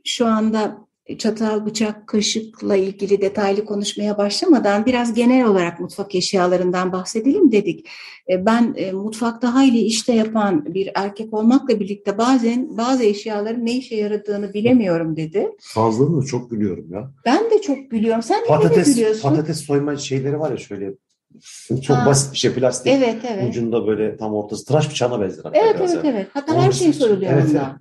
şu 0.04 0.26
anda 0.26 0.86
çatal, 1.18 1.66
bıçak, 1.66 2.06
kaşıkla 2.06 2.76
ilgili 2.76 3.20
detaylı 3.20 3.64
konuşmaya 3.64 4.18
başlamadan 4.18 4.86
biraz 4.86 5.14
genel 5.14 5.46
olarak 5.46 5.80
mutfak 5.80 6.14
eşyalarından 6.14 6.92
bahsedelim 6.92 7.52
dedik. 7.52 7.86
E, 8.30 8.46
Ben 8.46 8.74
e, 8.76 8.92
mutfakta 8.92 9.54
hayli 9.54 9.78
işte 9.78 10.12
yapan 10.12 10.74
bir 10.74 10.90
erkek 10.94 11.34
olmakla 11.34 11.80
birlikte 11.80 12.18
bazen 12.18 12.76
bazı 12.78 13.04
eşyaların 13.04 13.66
ne 13.66 13.72
işe 13.72 13.96
yaradığını 13.96 14.54
bilemiyorum 14.54 15.16
dedi. 15.16 15.48
Fazlalığını 15.60 16.22
da 16.22 16.26
çok 16.26 16.52
biliyorum 16.52 16.86
ya. 16.92 17.10
Ben 17.26 17.50
de 17.50 17.60
çok 17.62 17.90
gülüyorum. 17.90 18.22
Sen 18.22 18.42
ne 18.42 18.46
Patates, 18.46 18.94
gülüyorsun? 18.94 19.22
patates 19.22 19.60
soyma 19.60 19.96
şeyleri 19.96 20.40
var 20.40 20.50
ya 20.50 20.56
şöyle. 20.56 20.94
Çok 21.86 21.96
Ha. 21.96 22.06
basit 22.06 22.32
bir 22.32 22.38
şey 22.38 22.52
plastik. 22.52 22.92
Evet 22.92 23.16
evet. 23.32 23.48
Ucunda 23.50 23.86
böyle 23.86 24.16
tam 24.16 24.34
ortası 24.34 24.64
tıraş 24.64 24.90
bıçağına 24.90 25.20
benzer. 25.20 25.42
Evet 25.52 25.76
evet 25.80 25.98
evet. 26.04 26.26
Hatta 26.34 26.54
Onu 26.54 26.62
her 26.62 26.72
şey 26.72 26.86
saç- 26.92 26.96
soruluyor 26.96 27.32
Evet, 27.32 27.44
ondan. 27.48 27.80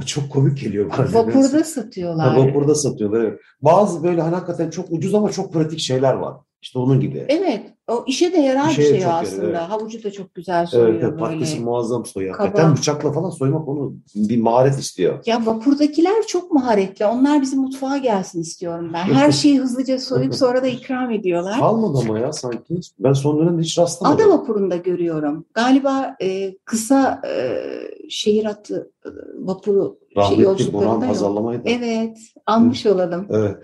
O 0.00 0.06
çok 0.06 0.30
komik 0.30 0.58
geliyor 0.58 0.90
bazen. 0.98 1.14
Vapurda 1.14 1.64
satıyorlar. 1.64 2.28
Ha, 2.28 2.40
vapurda 2.40 2.74
satıyorlar 2.74 3.20
evet. 3.20 3.40
Bazı 3.62 4.02
böyle 4.02 4.20
hani 4.20 4.34
hakikaten 4.34 4.70
çok 4.70 4.86
ucuz 4.90 5.14
ama 5.14 5.30
çok 5.30 5.52
pratik 5.52 5.80
şeyler 5.80 6.14
var. 6.14 6.36
İşte 6.62 6.78
onun 6.78 7.00
gibi. 7.00 7.26
Evet. 7.28 7.62
O 7.90 8.04
işe 8.06 8.32
de 8.32 8.36
yarar 8.38 8.66
bir 8.66 8.70
İşe 8.72 8.82
şey 8.82 8.92
çok 8.92 9.00
yarar, 9.02 9.22
aslında. 9.22 9.46
evet. 9.46 9.56
Havucu 9.58 10.02
da 10.04 10.10
çok 10.12 10.34
güzel 10.34 10.58
Evet, 10.58 10.68
soyuyor 10.68 10.92
evet 10.92 11.02
böyle. 11.02 11.16
patatesi 11.16 11.60
muazzam 11.60 12.06
soyuyor. 12.06 12.34
Kaba. 12.34 12.46
Hakikaten 12.46 12.76
bıçakla 12.76 13.12
falan 13.12 13.30
soymak 13.30 13.68
onu 13.68 13.92
bir 14.14 14.38
maharet 14.40 14.78
istiyor. 14.78 15.18
Ya 15.26 15.46
vapurdakiler 15.46 16.26
çok 16.26 16.52
maharetli. 16.52 17.06
Onlar 17.06 17.40
bizim 17.42 17.60
mutfağa 17.60 17.96
gelsin 17.96 18.40
istiyorum 18.40 18.90
ben. 18.94 18.98
Her 19.14 19.32
şeyi 19.32 19.60
hızlıca 19.60 19.98
soyup 19.98 20.34
sonra 20.44 20.62
da 20.62 20.66
ikram 20.66 21.10
ediyorlar. 21.10 21.58
Kalmadı 21.58 21.98
ama 22.08 22.18
ya 22.18 22.32
sanki. 22.32 22.80
Ben 22.98 23.12
son 23.12 23.38
dönemde 23.38 23.62
hiç 23.62 23.78
rastlamadım. 23.78 24.24
Ada 24.26 24.32
vapurunda 24.38 24.76
görüyorum. 24.76 25.44
Galiba 25.54 26.16
e, 26.22 26.56
kısa 26.64 27.20
e, 27.28 27.60
şehir 28.08 28.44
hattı 28.44 28.90
e, 29.06 29.08
vapuru 29.38 29.98
şey, 30.14 30.22
Rahmetli 30.22 30.38
Burhan 30.38 30.50
yolculuklarında 30.50 30.92
yok. 30.94 31.14
pazarlamaydı. 31.14 31.62
Evet, 31.64 32.18
almış 32.50 32.86
olalım. 32.86 33.26
Evet. 33.30 33.56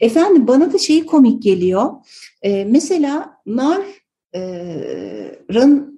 Efendim 0.00 0.46
bana 0.48 0.72
da 0.72 0.78
şeyi 0.78 1.06
komik 1.06 1.42
geliyor. 1.42 1.90
E, 2.42 2.64
mesela 2.64 3.30
narın 3.46 3.84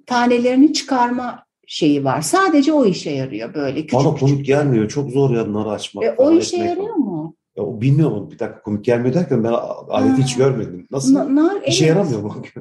tanelerini 0.05 0.73
çıkarma 0.73 1.45
şeyi 1.67 2.03
var. 2.03 2.21
Sadece 2.21 2.73
o 2.73 2.85
işe 2.85 3.11
yarıyor 3.11 3.53
böyle 3.53 3.81
küçük 3.81 3.93
Bana 3.99 4.13
küçük. 4.13 4.19
komik 4.29 4.45
gelmiyor. 4.45 4.87
Çok 4.89 5.09
zor 5.09 5.29
ya 5.35 5.53
nar 5.53 5.65
açmak. 5.65 6.03
E, 6.05 6.11
o 6.17 6.31
işe 6.31 6.57
yarıyor 6.57 6.87
falan. 6.87 6.99
mu? 6.99 7.35
Ya, 7.57 7.63
o 7.63 7.81
bilmiyorum. 7.81 8.31
Bir 8.31 8.39
dakika 8.39 8.61
komik 8.61 8.85
gelmiyor 8.85 9.13
derken 9.15 9.43
ben 9.43 9.53
aleti 9.89 10.23
hiç 10.23 10.35
görmedim. 10.35 10.87
Nasıl? 10.91 11.13
Na- 11.13 11.35
nar 11.35 11.61
İşe 11.67 11.85
evet. 11.85 11.95
yaramıyor 11.95 12.21
mu? 12.21 12.35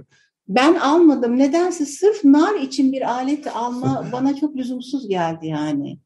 Ben 0.48 0.74
almadım. 0.74 1.38
Nedense 1.38 1.86
sırf 1.86 2.24
nar 2.24 2.54
için 2.54 2.92
bir 2.92 3.10
alet 3.10 3.56
alma 3.56 4.06
bana 4.12 4.36
çok 4.36 4.56
lüzumsuz 4.56 5.08
geldi 5.08 5.46
yani. 5.46 5.98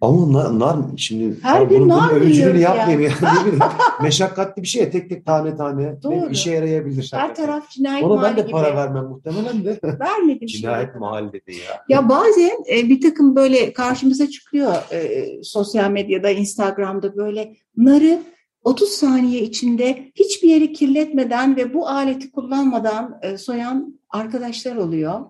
Ama 0.00 0.32
nar, 0.32 0.58
nar 0.58 0.76
şimdi 0.96 1.36
Her 1.42 1.62
gün 1.62 1.78
bunun, 1.78 1.88
bunun 1.90 1.98
nar 1.98 2.10
övücülüğünü 2.12 2.36
yiyoruz 2.36 2.60
yapmayayım 2.60 3.00
yani. 3.02 3.14
Bileyim, 3.44 3.58
Meşakkatli 4.02 4.62
bir 4.62 4.66
şey 4.66 4.82
ya, 4.82 4.90
tek 4.90 5.08
tek 5.08 5.26
tane 5.26 5.56
tane 5.56 6.02
Doğru. 6.02 6.30
işe 6.30 6.50
yarayabilir. 6.50 7.10
Her 7.12 7.18
hakikaten. 7.18 7.46
taraf 7.46 7.70
cinayet 7.70 8.04
Ona 8.04 8.14
ben 8.14 8.20
mahalli 8.20 8.36
de 8.36 8.40
gibi. 8.42 8.50
para 8.50 8.76
vermem 8.76 9.04
muhtemelen 9.04 9.64
de. 9.64 9.80
Vermedim 10.00 10.46
Cinayet 10.48 10.88
şimdi. 10.88 10.98
mahallede 10.98 11.52
ya. 11.52 11.84
Ya 11.88 12.08
bazen 12.08 12.50
e, 12.72 12.88
bir 12.88 13.00
takım 13.00 13.36
böyle 13.36 13.72
karşımıza 13.72 14.30
çıkıyor 14.30 14.72
e, 14.92 15.26
sosyal 15.42 15.90
medyada, 15.90 16.30
Instagram'da 16.30 17.16
böyle 17.16 17.56
narı 17.76 18.22
30 18.64 18.88
saniye 18.88 19.40
içinde 19.42 20.12
hiçbir 20.14 20.48
yeri 20.48 20.72
kirletmeden 20.72 21.56
ve 21.56 21.74
bu 21.74 21.88
aleti 21.88 22.32
kullanmadan 22.32 23.18
e, 23.22 23.38
soyan 23.38 24.00
arkadaşlar 24.10 24.76
oluyor. 24.76 25.20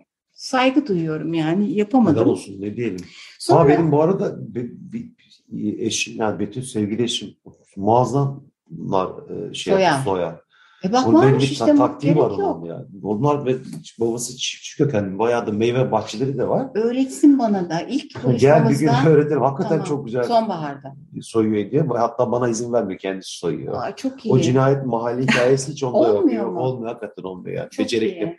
Saygı 0.44 0.86
duyuyorum 0.86 1.34
yani 1.34 1.64
Neden 1.64 1.74
yapamadım. 1.74 2.28
olsun 2.28 2.60
ne 2.60 2.76
diyelim. 2.76 3.00
Sonra 3.38 3.60
Ama 3.60 3.68
benim 3.68 3.92
bu 3.92 4.02
arada 4.02 4.36
bir, 4.54 4.70
bir- 4.72 5.78
eşim 5.78 6.16
yani 6.16 6.38
Betül 6.38 6.62
sevgili 6.62 7.02
eşim 7.02 7.28
muazzam 7.76 8.44
nar 8.70 9.08
e, 9.50 9.54
şey 9.54 9.74
Soya. 9.74 10.00
soya. 10.04 10.40
e 10.84 10.92
bak 10.92 11.06
Onun 11.08 11.14
varmış 11.18 11.44
bir 11.44 11.50
işte 11.50 11.74
taktiği 11.74 12.16
var 12.16 12.30
onun 12.30 12.64
yani. 12.64 12.86
Onlar 13.02 13.46
ve 13.46 13.56
babası 14.00 14.36
çiftçi 14.36 14.76
kökenli. 14.76 15.18
Bayağı 15.18 15.46
da 15.46 15.52
meyve 15.52 15.92
bahçeleri 15.92 16.38
de 16.38 16.48
var. 16.48 16.66
Öğretsin 16.74 17.38
bana 17.38 17.70
da 17.70 17.80
ilk 17.80 18.12
Gel 18.40 18.68
bir 18.70 18.78
gün 18.78 18.88
öğretirim. 19.06 19.42
Hakikaten 19.42 19.68
Tamam. 19.68 19.84
çok 19.84 20.04
güzel 20.04 20.22
sonbaharda. 20.24 20.94
soyuyor 21.22 21.70
diye. 21.70 21.82
Hatta 21.82 22.32
bana 22.32 22.48
izin 22.48 22.72
vermiyor. 22.72 23.00
Kendisi 23.00 23.38
soyuyor. 23.38 23.74
Aa, 23.82 23.96
çok 23.96 24.24
iyi. 24.26 24.32
O 24.34 24.38
cinayet 24.38 24.86
mahalli 24.86 25.22
hikayesi 25.22 25.72
hiç 25.72 25.82
onda. 25.84 25.98
Olmuyor 25.98 26.42
Yok, 26.44 26.52
mu? 26.52 26.60
Olmuyor 26.60 26.92
hakikaten 26.92 27.22
olmuyor 27.22 27.56
yani. 27.56 27.70
Çok 27.70 27.84
Becerikli. 27.84 28.16
iyi. 28.16 28.38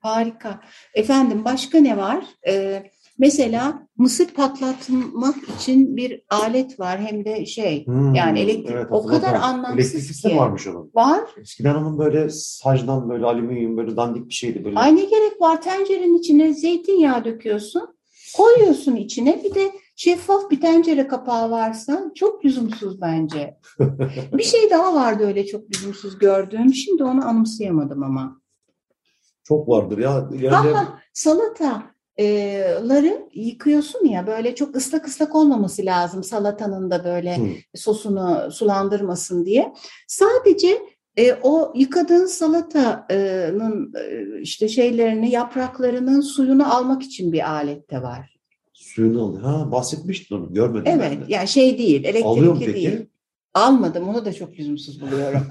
Harika. 0.00 0.60
Efendim 0.94 1.44
başka 1.44 1.78
ne 1.80 1.96
var? 1.96 2.24
Ee, 2.48 2.82
mesela 3.18 3.86
mısır 3.96 4.26
patlatmak 4.26 5.36
için 5.58 5.96
bir 5.96 6.22
alet 6.30 6.80
var 6.80 7.00
hem 7.00 7.24
de 7.24 7.46
şey 7.46 7.86
Hmm, 7.86 8.14
yani 8.14 8.40
elektrik 8.40 8.92
o 8.92 8.96
hatırladım. 8.98 9.10
kadar 9.20 9.34
anlamsız 9.34 9.94
Elektrik 9.94 10.32
ki. 10.32 10.36
varmış 10.38 10.66
onun. 10.66 10.90
Var. 10.94 11.20
Eskiden 11.40 11.74
onun 11.74 11.98
böyle 11.98 12.30
sacdan 12.30 13.08
böyle 13.10 13.24
alüminyum 13.24 13.76
böyle 13.76 13.96
dandik 13.96 14.28
bir 14.28 14.34
şeydi. 14.34 14.64
Böyle. 14.64 14.78
Ay 14.78 14.96
ne 14.96 15.00
gerek 15.04 15.40
var 15.40 15.62
tencerenin 15.62 16.18
içine 16.18 16.54
zeytinyağı 16.54 17.24
döküyorsun. 17.24 17.98
Koyuyorsun 18.36 18.96
içine 18.96 19.40
bir 19.44 19.54
de 19.54 19.70
şeffaf 19.96 20.50
bir 20.50 20.60
tencere 20.60 21.06
kapağı 21.06 21.50
varsa 21.50 22.04
çok 22.14 22.44
lüzumsuz 22.44 23.00
bence. 23.00 23.56
bir 24.32 24.42
şey 24.42 24.70
daha 24.70 24.94
vardı 24.94 25.26
öyle 25.26 25.46
çok 25.46 25.70
lüzumsuz 25.70 26.18
gördüğüm. 26.18 26.74
Şimdi 26.74 27.04
onu 27.04 27.28
anımsayamadım 27.28 28.02
ama. 28.02 28.40
Çok 29.48 29.68
vardır 29.68 29.98
ya. 29.98 30.28
Yani 30.40 30.76
salataları 31.12 33.28
yıkıyorsun 33.34 34.06
ya 34.06 34.26
böyle 34.26 34.54
çok 34.54 34.76
ıslak 34.76 35.08
ıslak 35.08 35.34
olmaması 35.34 35.84
lazım 35.84 36.24
salatanın 36.24 36.90
da 36.90 37.04
böyle 37.04 37.36
Hı. 37.38 37.42
sosunu 37.74 38.50
sulandırmasın 38.52 39.44
diye. 39.44 39.72
Sadece 40.08 40.82
e, 41.16 41.32
o 41.42 41.72
yıkadığın 41.76 42.26
salatanın 42.26 43.92
e, 43.94 44.24
işte 44.40 44.68
şeylerini 44.68 45.30
yapraklarının 45.30 46.20
suyunu 46.20 46.74
almak 46.74 47.02
için 47.02 47.32
bir 47.32 47.50
alet 47.50 47.90
de 47.90 48.02
var. 48.02 48.34
suyunu 48.72 49.22
alıyor. 49.24 49.42
Ha 49.42 49.72
bahsetmiştin 49.72 50.36
onu. 50.36 50.54
Görmedim 50.54 50.84
ben 50.86 50.98
Evet 50.98 51.18
yani 51.28 51.48
şey 51.48 51.78
değil 51.78 52.24
Alıyor 52.24 52.52
mu 52.52 52.58
elektrikli 52.62 52.74
peki? 52.74 52.86
değil. 52.96 53.06
Almadım 53.58 54.08
onu 54.08 54.24
da 54.24 54.32
çok 54.32 54.58
lüzumsuz 54.58 55.00
buluyorum. 55.00 55.42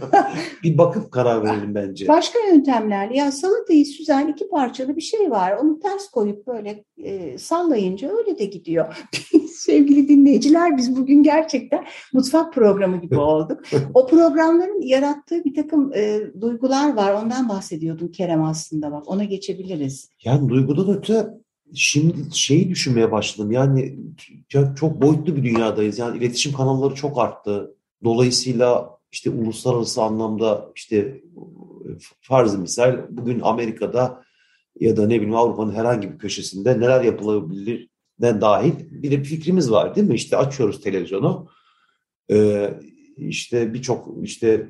bir 0.62 0.78
bakıp 0.78 1.12
karar 1.12 1.44
verelim 1.44 1.74
bence. 1.74 2.08
Başka 2.08 2.38
yöntemler 2.38 3.10
ya 3.10 3.32
salatayı 3.32 3.86
süzen 3.86 4.28
iki 4.28 4.48
parçalı 4.48 4.96
bir 4.96 5.00
şey 5.00 5.30
var. 5.30 5.56
Onu 5.56 5.80
ters 5.80 6.08
koyup 6.08 6.46
böyle 6.46 6.84
e, 6.98 7.38
sallayınca 7.38 8.10
öyle 8.16 8.38
de 8.38 8.44
gidiyor. 8.44 8.96
Sevgili 9.52 10.08
dinleyiciler 10.08 10.76
biz 10.76 10.96
bugün 10.96 11.22
gerçekten 11.22 11.84
mutfak 12.12 12.54
programı 12.54 13.00
gibi 13.00 13.18
olduk. 13.18 13.60
O 13.94 14.06
programların 14.06 14.80
yarattığı 14.80 15.44
bir 15.44 15.54
takım 15.54 15.92
e, 15.94 16.20
duygular 16.40 16.96
var. 16.96 17.22
Ondan 17.22 17.48
bahsediyordum 17.48 18.12
Kerem 18.12 18.44
aslında 18.44 18.92
bak 18.92 19.08
ona 19.08 19.24
geçebiliriz. 19.24 20.10
Yani 20.24 20.48
duygudan 20.48 20.96
öte 20.96 21.26
şimdi 21.74 22.36
şeyi 22.36 22.68
düşünmeye 22.68 23.12
başladım. 23.12 23.52
Yani 23.52 23.98
ya 24.52 24.74
çok 24.74 25.02
boyutlu 25.02 25.36
bir 25.36 25.44
dünyadayız. 25.44 25.98
Yani 25.98 26.18
iletişim 26.18 26.52
kanalları 26.52 26.94
çok 26.94 27.18
arttı. 27.18 27.74
Dolayısıyla 28.04 28.98
işte 29.12 29.30
uluslararası 29.30 30.02
anlamda 30.02 30.72
işte 30.76 31.22
farz 32.20 32.58
misal 32.58 33.06
bugün 33.10 33.40
Amerika'da 33.40 34.22
ya 34.80 34.96
da 34.96 35.06
ne 35.06 35.14
bileyim 35.14 35.34
Avrupa'nın 35.34 35.74
herhangi 35.74 36.12
bir 36.12 36.18
köşesinde 36.18 36.80
neler 36.80 37.04
yapılabilir 37.04 37.88
ne 38.18 38.40
dahil 38.40 38.72
bir 38.90 39.10
de 39.10 39.22
fikrimiz 39.22 39.70
var 39.70 39.96
değil 39.96 40.08
mi? 40.08 40.14
İşte 40.14 40.36
açıyoruz 40.36 40.80
televizyonu. 40.80 41.48
Ee, 42.30 42.70
işte 43.16 43.74
birçok 43.74 44.08
işte 44.22 44.68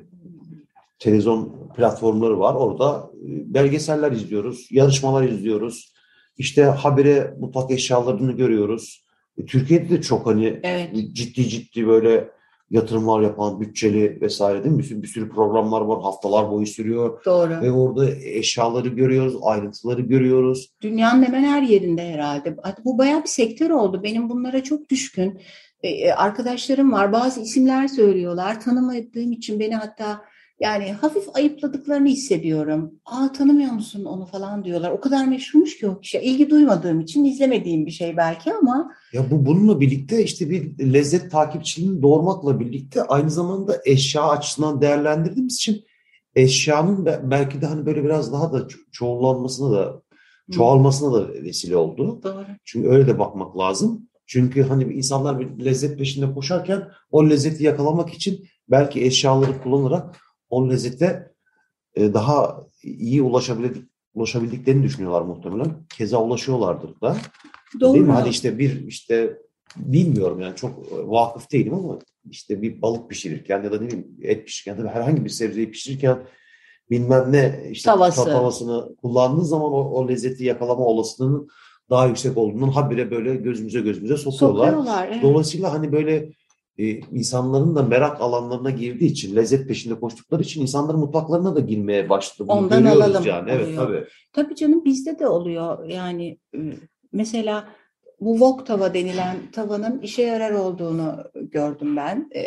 televizyon 0.99 1.69
platformları 1.75 2.39
var. 2.39 2.55
Orada 2.55 3.11
e, 3.15 3.53
belgeseller 3.53 4.11
izliyoruz, 4.11 4.67
yarışmalar 4.71 5.23
izliyoruz. 5.23 5.92
İşte 6.37 6.63
habire 6.63 7.33
mutfak 7.39 7.71
eşyalarını 7.71 8.31
görüyoruz. 8.31 9.03
E, 9.37 9.45
Türkiye'de 9.45 9.89
de 9.89 10.01
çok 10.01 10.25
hani 10.25 10.59
Evet. 10.63 10.89
ciddi 11.13 11.49
ciddi 11.49 11.87
böyle 11.87 12.29
yatırımlar 12.69 13.21
yapan, 13.21 13.61
bütçeli 13.61 14.21
vesaire 14.21 14.63
değil 14.63 14.75
mi? 14.75 14.79
Bir 14.79 14.83
sürü, 14.83 15.01
bir 15.01 15.07
sürü 15.07 15.29
programlar 15.29 15.81
var, 15.81 16.01
haftalar 16.01 16.51
boyu 16.51 16.65
sürüyor. 16.65 17.25
Doğru. 17.25 17.61
Ve 17.61 17.71
orada 17.71 18.11
eşyaları 18.15 18.87
görüyoruz, 18.87 19.35
ayrıntıları 19.41 20.01
görüyoruz. 20.01 20.69
Dünyanın 20.81 21.23
hemen 21.23 21.43
her 21.43 21.61
yerinde 21.61 22.11
herhalde. 22.11 22.57
Bu 22.85 22.97
bayağı 22.97 23.21
bir 23.23 23.27
sektör 23.27 23.69
oldu. 23.69 24.03
Benim 24.03 24.29
bunlara 24.29 24.63
çok 24.63 24.89
düşkün 24.89 25.39
e, 25.83 25.89
e, 25.89 26.11
arkadaşlarım 26.11 26.91
var. 26.91 27.13
Bazı 27.13 27.41
isimler 27.41 27.87
söylüyorlar. 27.87 28.61
Tanımadığım 28.61 29.31
için 29.31 29.59
beni 29.59 29.75
hatta 29.75 30.21
yani 30.59 30.91
hafif 30.93 31.23
ayıpladıklarını 31.35 32.07
hissediyorum. 32.07 32.91
Aa 33.05 33.31
tanımıyor 33.31 33.71
musun 33.71 34.05
onu 34.05 34.25
falan 34.25 34.63
diyorlar. 34.63 34.91
O 34.91 34.99
kadar 35.01 35.25
meşhurmuş 35.27 35.77
ki 35.77 35.87
o 35.87 35.99
kişi. 35.99 36.19
İlgi 36.19 36.49
duymadığım 36.49 36.99
için 37.01 37.25
izlemediğim 37.25 37.85
bir 37.85 37.91
şey 37.91 38.17
belki 38.17 38.53
ama 38.53 38.91
Ya 39.13 39.31
bu 39.31 39.45
bununla 39.45 39.79
birlikte 39.79 40.23
işte 40.23 40.49
bir 40.49 40.93
lezzet 40.93 41.31
takipçiliğini 41.31 42.01
doğurmakla 42.01 42.59
birlikte 42.59 43.03
aynı 43.03 43.29
zamanda 43.29 43.81
eşya 43.85 44.23
açısından 44.23 44.81
değerlendirdiğimiz 44.81 45.55
için 45.55 45.81
eşyanın 46.35 47.05
be- 47.05 47.21
belki 47.23 47.61
de 47.61 47.65
hani 47.65 47.85
böyle 47.85 48.03
biraz 48.03 48.33
daha 48.33 48.53
da 48.53 48.57
ço- 48.57 48.91
çoğullanmasına 48.91 49.71
da 49.71 50.01
çoğalmasına 50.51 51.13
da 51.13 51.27
vesile 51.33 51.77
oldu. 51.77 52.19
doğru. 52.23 52.45
Çünkü 52.63 52.89
öyle 52.89 53.07
de 53.07 53.19
bakmak 53.19 53.57
lazım. 53.57 54.09
Çünkü 54.25 54.63
hani 54.63 54.83
insanlar 54.83 55.39
bir 55.39 55.65
lezzet 55.65 55.97
peşinde 55.97 56.33
koşarken 56.33 56.83
o 57.11 57.29
lezzeti 57.29 57.63
yakalamak 57.63 58.13
için 58.13 58.45
belki 58.71 59.05
eşyaları 59.05 59.61
kullanarak 59.63 60.15
o 60.53 60.69
lezzete 60.69 61.33
e, 61.95 62.13
daha 62.13 62.63
iyi 62.83 63.21
ulaşabildik, 63.21 63.83
ulaşabildiklerini 64.13 64.83
düşünüyorlar 64.83 65.21
muhtemelen. 65.21 65.67
Keza 65.97 66.23
ulaşıyorlardır 66.23 67.01
da. 67.01 67.17
Doğru. 67.79 67.93
Değil 67.93 68.05
mi? 68.05 68.11
Hani 68.11 68.29
işte 68.29 68.59
bir 68.59 68.87
işte 68.87 69.37
bilmiyorum 69.77 70.39
yani 70.41 70.55
çok 70.55 70.71
e, 70.71 71.07
vakıf 71.07 71.51
değilim 71.51 71.73
ama 71.73 71.99
işte 72.29 72.61
bir 72.61 72.81
balık 72.81 73.09
pişirirken 73.09 73.63
ya 73.63 73.71
da 73.71 73.79
ne 73.79 73.87
bileyim 73.87 74.07
et 74.21 74.45
pişirirken 74.45 74.83
ya 74.83 74.89
da 74.89 74.95
herhangi 74.95 75.25
bir 75.25 75.29
sebzeyi 75.29 75.71
pişirirken 75.71 76.17
bilmem 76.89 77.31
ne 77.31 77.63
işte 77.71 77.85
Tavası. 77.85 78.25
tavasını 78.25 78.95
kullandığı 78.95 79.45
zaman 79.45 79.71
o, 79.73 79.77
o 79.77 80.07
lezzeti 80.07 80.45
yakalama 80.45 80.85
olasılığının 80.85 81.49
daha 81.89 82.07
yüksek 82.07 82.37
olduğundan 82.37 82.67
habire 82.67 83.11
böyle 83.11 83.35
gözümüze 83.35 83.81
gözümüze 83.81 84.17
sokuyorlar. 84.17 84.67
Sokuyorlar. 84.67 85.07
Evet. 85.11 85.23
Dolayısıyla 85.23 85.73
hani 85.73 85.91
böyle 85.91 86.31
e, 86.77 86.89
insanların 86.89 87.75
da 87.75 87.83
merak 87.83 88.21
alanlarına 88.21 88.69
girdiği 88.69 89.11
için, 89.11 89.35
lezzet 89.35 89.67
peşinde 89.67 89.99
koştukları 89.99 90.41
için 90.41 90.61
insanların 90.61 90.99
mutfaklarına 90.99 91.55
da 91.55 91.59
girmeye 91.59 92.09
başladı. 92.09 92.49
Bunu 92.49 92.57
Ondan 92.57 92.83
görüyoruz 92.83 93.01
alalım 93.01 93.25
yani. 93.25 93.51
Evet 93.51 93.75
tabii. 93.75 94.05
Tabii 94.33 94.55
canım 94.55 94.85
bizde 94.85 95.19
de 95.19 95.27
oluyor. 95.27 95.89
Yani 95.89 96.37
e, 96.55 96.59
mesela 97.11 97.67
bu 98.19 98.33
wok 98.33 98.65
tava 98.65 98.93
denilen 98.93 99.37
tavanın 99.51 99.99
işe 99.99 100.21
yarar 100.21 100.51
olduğunu 100.51 101.23
gördüm 101.35 101.97
ben. 101.97 102.29
E, 102.35 102.41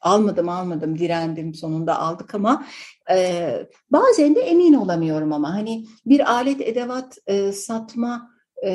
almadım 0.00 0.48
almadım 0.48 0.98
direndim 0.98 1.54
sonunda 1.54 1.98
aldık 1.98 2.34
ama 2.34 2.66
e, 3.10 3.48
bazen 3.90 4.34
de 4.34 4.40
emin 4.40 4.74
olamıyorum 4.74 5.32
ama 5.32 5.54
hani 5.54 5.86
bir 6.06 6.32
alet 6.32 6.60
edevat 6.60 7.18
e, 7.26 7.52
satma 7.52 8.30
e, 8.62 8.72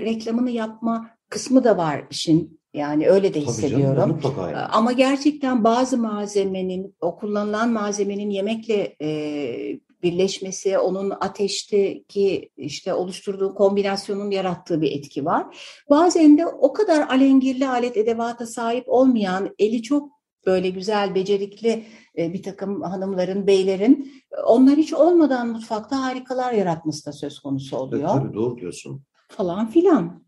reklamını 0.00 0.50
yapma 0.50 1.10
kısmı 1.28 1.64
da 1.64 1.76
var 1.76 2.04
işin. 2.10 2.60
Yani 2.74 3.08
öyle 3.08 3.28
de 3.28 3.32
Tabii 3.32 3.46
hissediyorum. 3.46 3.96
canım 3.96 4.10
mutlaka 4.10 4.50
yani. 4.50 4.58
Ama 4.58 4.92
gerçekten 4.92 5.64
bazı 5.64 5.98
malzemenin, 5.98 6.94
o 7.00 7.16
kullanılan 7.16 7.70
malzemenin 7.70 8.30
yemekle 8.30 8.96
e, 9.02 9.78
birleşmesi, 10.02 10.78
onun 10.78 11.10
ateşteki 11.10 12.50
işte 12.56 12.94
oluşturduğu 12.94 13.54
kombinasyonun 13.54 14.30
yarattığı 14.30 14.80
bir 14.80 14.92
etki 14.92 15.24
var. 15.24 15.56
Bazen 15.90 16.38
de 16.38 16.46
o 16.46 16.72
kadar 16.72 17.08
alengirli 17.08 17.68
alet 17.68 17.96
edevata 17.96 18.46
sahip 18.46 18.84
olmayan, 18.86 19.54
eli 19.58 19.82
çok 19.82 20.10
böyle 20.46 20.70
güzel, 20.70 21.14
becerikli 21.14 21.84
e, 22.18 22.32
bir 22.32 22.42
takım 22.42 22.82
hanımların, 22.82 23.46
beylerin 23.46 24.12
e, 24.32 24.40
onlar 24.40 24.76
hiç 24.76 24.92
olmadan 24.94 25.48
mutfakta 25.48 26.02
harikalar 26.02 26.52
yaratması 26.52 27.06
da 27.06 27.12
söz 27.12 27.38
konusu 27.38 27.76
Evet, 27.76 27.82
oluyor 27.86 28.08
tabii 28.08 28.34
doğru 28.34 28.58
diyorsun. 28.58 29.02
falan 29.28 29.66
filan. 29.70 30.23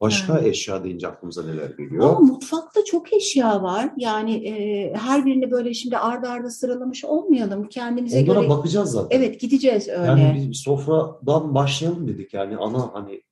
Başka 0.00 0.34
Yani. 0.38 0.48
eşya 0.48 0.84
deyince 0.84 1.08
aklımıza 1.08 1.42
neler 1.42 1.62
Ama 1.62 1.74
geliyor? 1.78 2.18
mutfakta 2.18 2.84
çok 2.84 3.12
eşya 3.12 3.62
var. 3.62 3.90
Yani 3.96 4.34
e, 4.48 4.92
her 4.94 5.26
birini 5.26 5.50
böyle 5.50 5.74
şimdi 5.74 5.98
arda 5.98 6.30
arda 6.30 6.50
sıralamış 6.50 7.04
olmayalım. 7.04 7.68
Kendimize 7.68 8.22
Onlara 8.22 8.40
göre 8.40 8.48
bakacağız 8.48 8.90
zaten. 8.90 9.16
evet 9.18 9.40
gideceğiz 9.40 9.88
öyle. 9.88 10.06
Yani 10.06 10.46
bir 10.48 10.54
sofradan 10.54 11.54
başlayalım 11.54 12.08
dedik 12.08 12.34
yani 12.34 12.56
ana 12.56 12.90
hani 12.94 13.22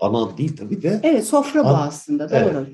ana 0.00 0.38
değil 0.38 0.56
tabii 0.56 0.82
de 0.82 1.00
Evet 1.02 1.26
sofra 1.26 1.64
bu 1.64 1.68
Ha, 1.68 1.84
aslında 1.88 2.28
evet. 2.30 2.54
doğru. 2.54 2.66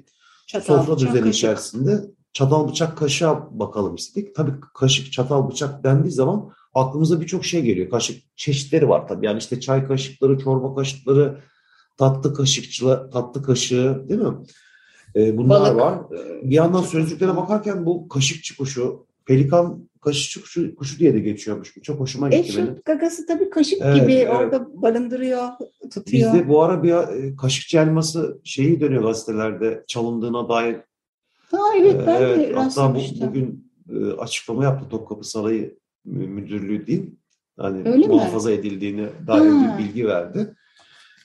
Çatal, 0.47 0.77
sofra 0.79 0.99
düzeni 0.99 1.13
kaşık. 1.21 1.35
içerisinde 1.35 2.01
çatal 2.33 2.69
bıçak 2.69 2.99
kaşığa 2.99 3.59
bakalım 3.59 3.95
istedik. 3.95 4.35
Tabii 4.35 4.53
kaşık 4.75 5.13
çatal 5.13 5.51
bıçak 5.51 5.85
dendiği 5.85 6.13
zaman 6.13 6.51
aklımıza 6.75 7.21
birçok 7.21 7.45
şey 7.45 7.63
geliyor. 7.63 7.91
Kaşık 7.91 8.37
çeşitleri 8.37 8.89
var 8.89 9.09
tabii. 9.09 9.27
Yani 9.27 9.39
işte 9.39 9.61
çay 9.61 9.87
kaşıkları, 9.87 10.39
çorba 10.39 10.75
kaşıkları, 10.75 11.39
tatlı 11.99 12.35
kaşıkçıla 12.35 13.11
tatlı 13.11 13.43
kaşığı 13.43 14.05
değil 14.09 14.21
mi? 14.21 14.35
Ee, 15.17 15.37
bunlar 15.37 15.61
Balık. 15.61 15.77
var. 15.81 15.99
Ee, 16.19 16.51
Bir 16.51 16.55
yandan 16.55 16.83
sözlüklere 16.83 17.37
bakarken 17.37 17.87
bu 17.87 18.09
kaşıkçı 18.09 18.57
kuşu, 18.57 19.07
pelikan 19.27 19.89
kaşıkçı 20.01 20.41
kuşu, 20.43 20.75
kuşu 20.77 20.99
diye 20.99 21.15
de 21.15 21.19
geçiyormuş. 21.21 21.77
Bu 21.77 21.83
çok 21.83 22.01
hoşuma 22.01 22.29
gitti 22.29 22.53
benim. 22.59 22.71
Eşit 22.73 22.85
gagası 22.85 23.27
tabii 23.27 23.51
kaşık 23.51 23.79
Evet, 23.83 24.01
gibi 24.03 24.13
evet. 24.13 24.35
orada 24.35 24.83
barındırıyor, 24.83 25.49
tutuyor. 25.95 26.35
Bizde 26.35 26.49
bu 26.49 26.63
ara 26.63 26.83
bir 26.83 26.93
e, 26.93 27.37
kaşıkçı 27.37 27.79
elması 27.79 28.41
şeyi 28.45 28.81
dönüyor 28.81 29.03
gazetelerde 29.03 29.85
çalındığına 29.87 30.49
dair. 30.49 30.77
Ha 31.51 31.59
evet 31.81 31.95
Ee, 31.95 32.07
ben 32.07 32.21
de 32.21 32.25
evet, 32.25 32.57
hatta 32.57 32.95
bu, 32.95 32.99
bugün 33.27 33.71
e, 33.93 34.13
açıklama 34.13 34.65
yaptı 34.65 34.89
Topkapı 34.91 35.25
Sarayı 35.29 35.79
Mü- 36.05 36.27
Müdürlüğü 36.27 36.87
değil. 36.87 37.11
Yani 37.59 37.79
Öyle 37.89 38.07
mi? 38.07 38.15
muhafaza 38.15 38.53
edildiğine 38.53 39.07
dair 39.27 39.51
Ha. 39.51 39.77
bir 39.79 39.85
bilgi 39.85 40.07
verdi. 40.07 40.55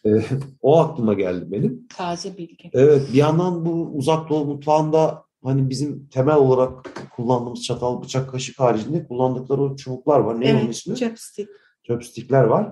E, 0.06 0.10
o 0.62 0.80
aklıma 0.80 1.14
geldi 1.14 1.46
benim. 1.52 1.88
Taze 1.98 2.38
bilgi. 2.38 2.70
Evet 2.74 3.08
bir 3.14 3.18
yandan 3.18 3.66
bu 3.66 3.72
uzak 3.94 4.30
doğu 4.30 4.46
mutfağında 4.46 5.24
hani 5.44 5.70
bizim 5.70 6.08
temel 6.10 6.36
olarak 6.36 6.92
kullandığımız 7.16 7.64
çatal, 7.64 8.02
bıçak, 8.02 8.32
kaşık 8.32 8.60
haricinde 8.60 9.08
kullandıkları 9.08 9.62
o 9.62 9.76
çubuklar 9.76 10.20
var. 10.20 10.42
Ne 10.42 10.52
onun 10.54 10.60
Evet, 10.60 10.76
ismi? 10.76 10.96
chopstick. 10.96 11.50
Chopstickler 11.84 12.44
var. 12.44 12.72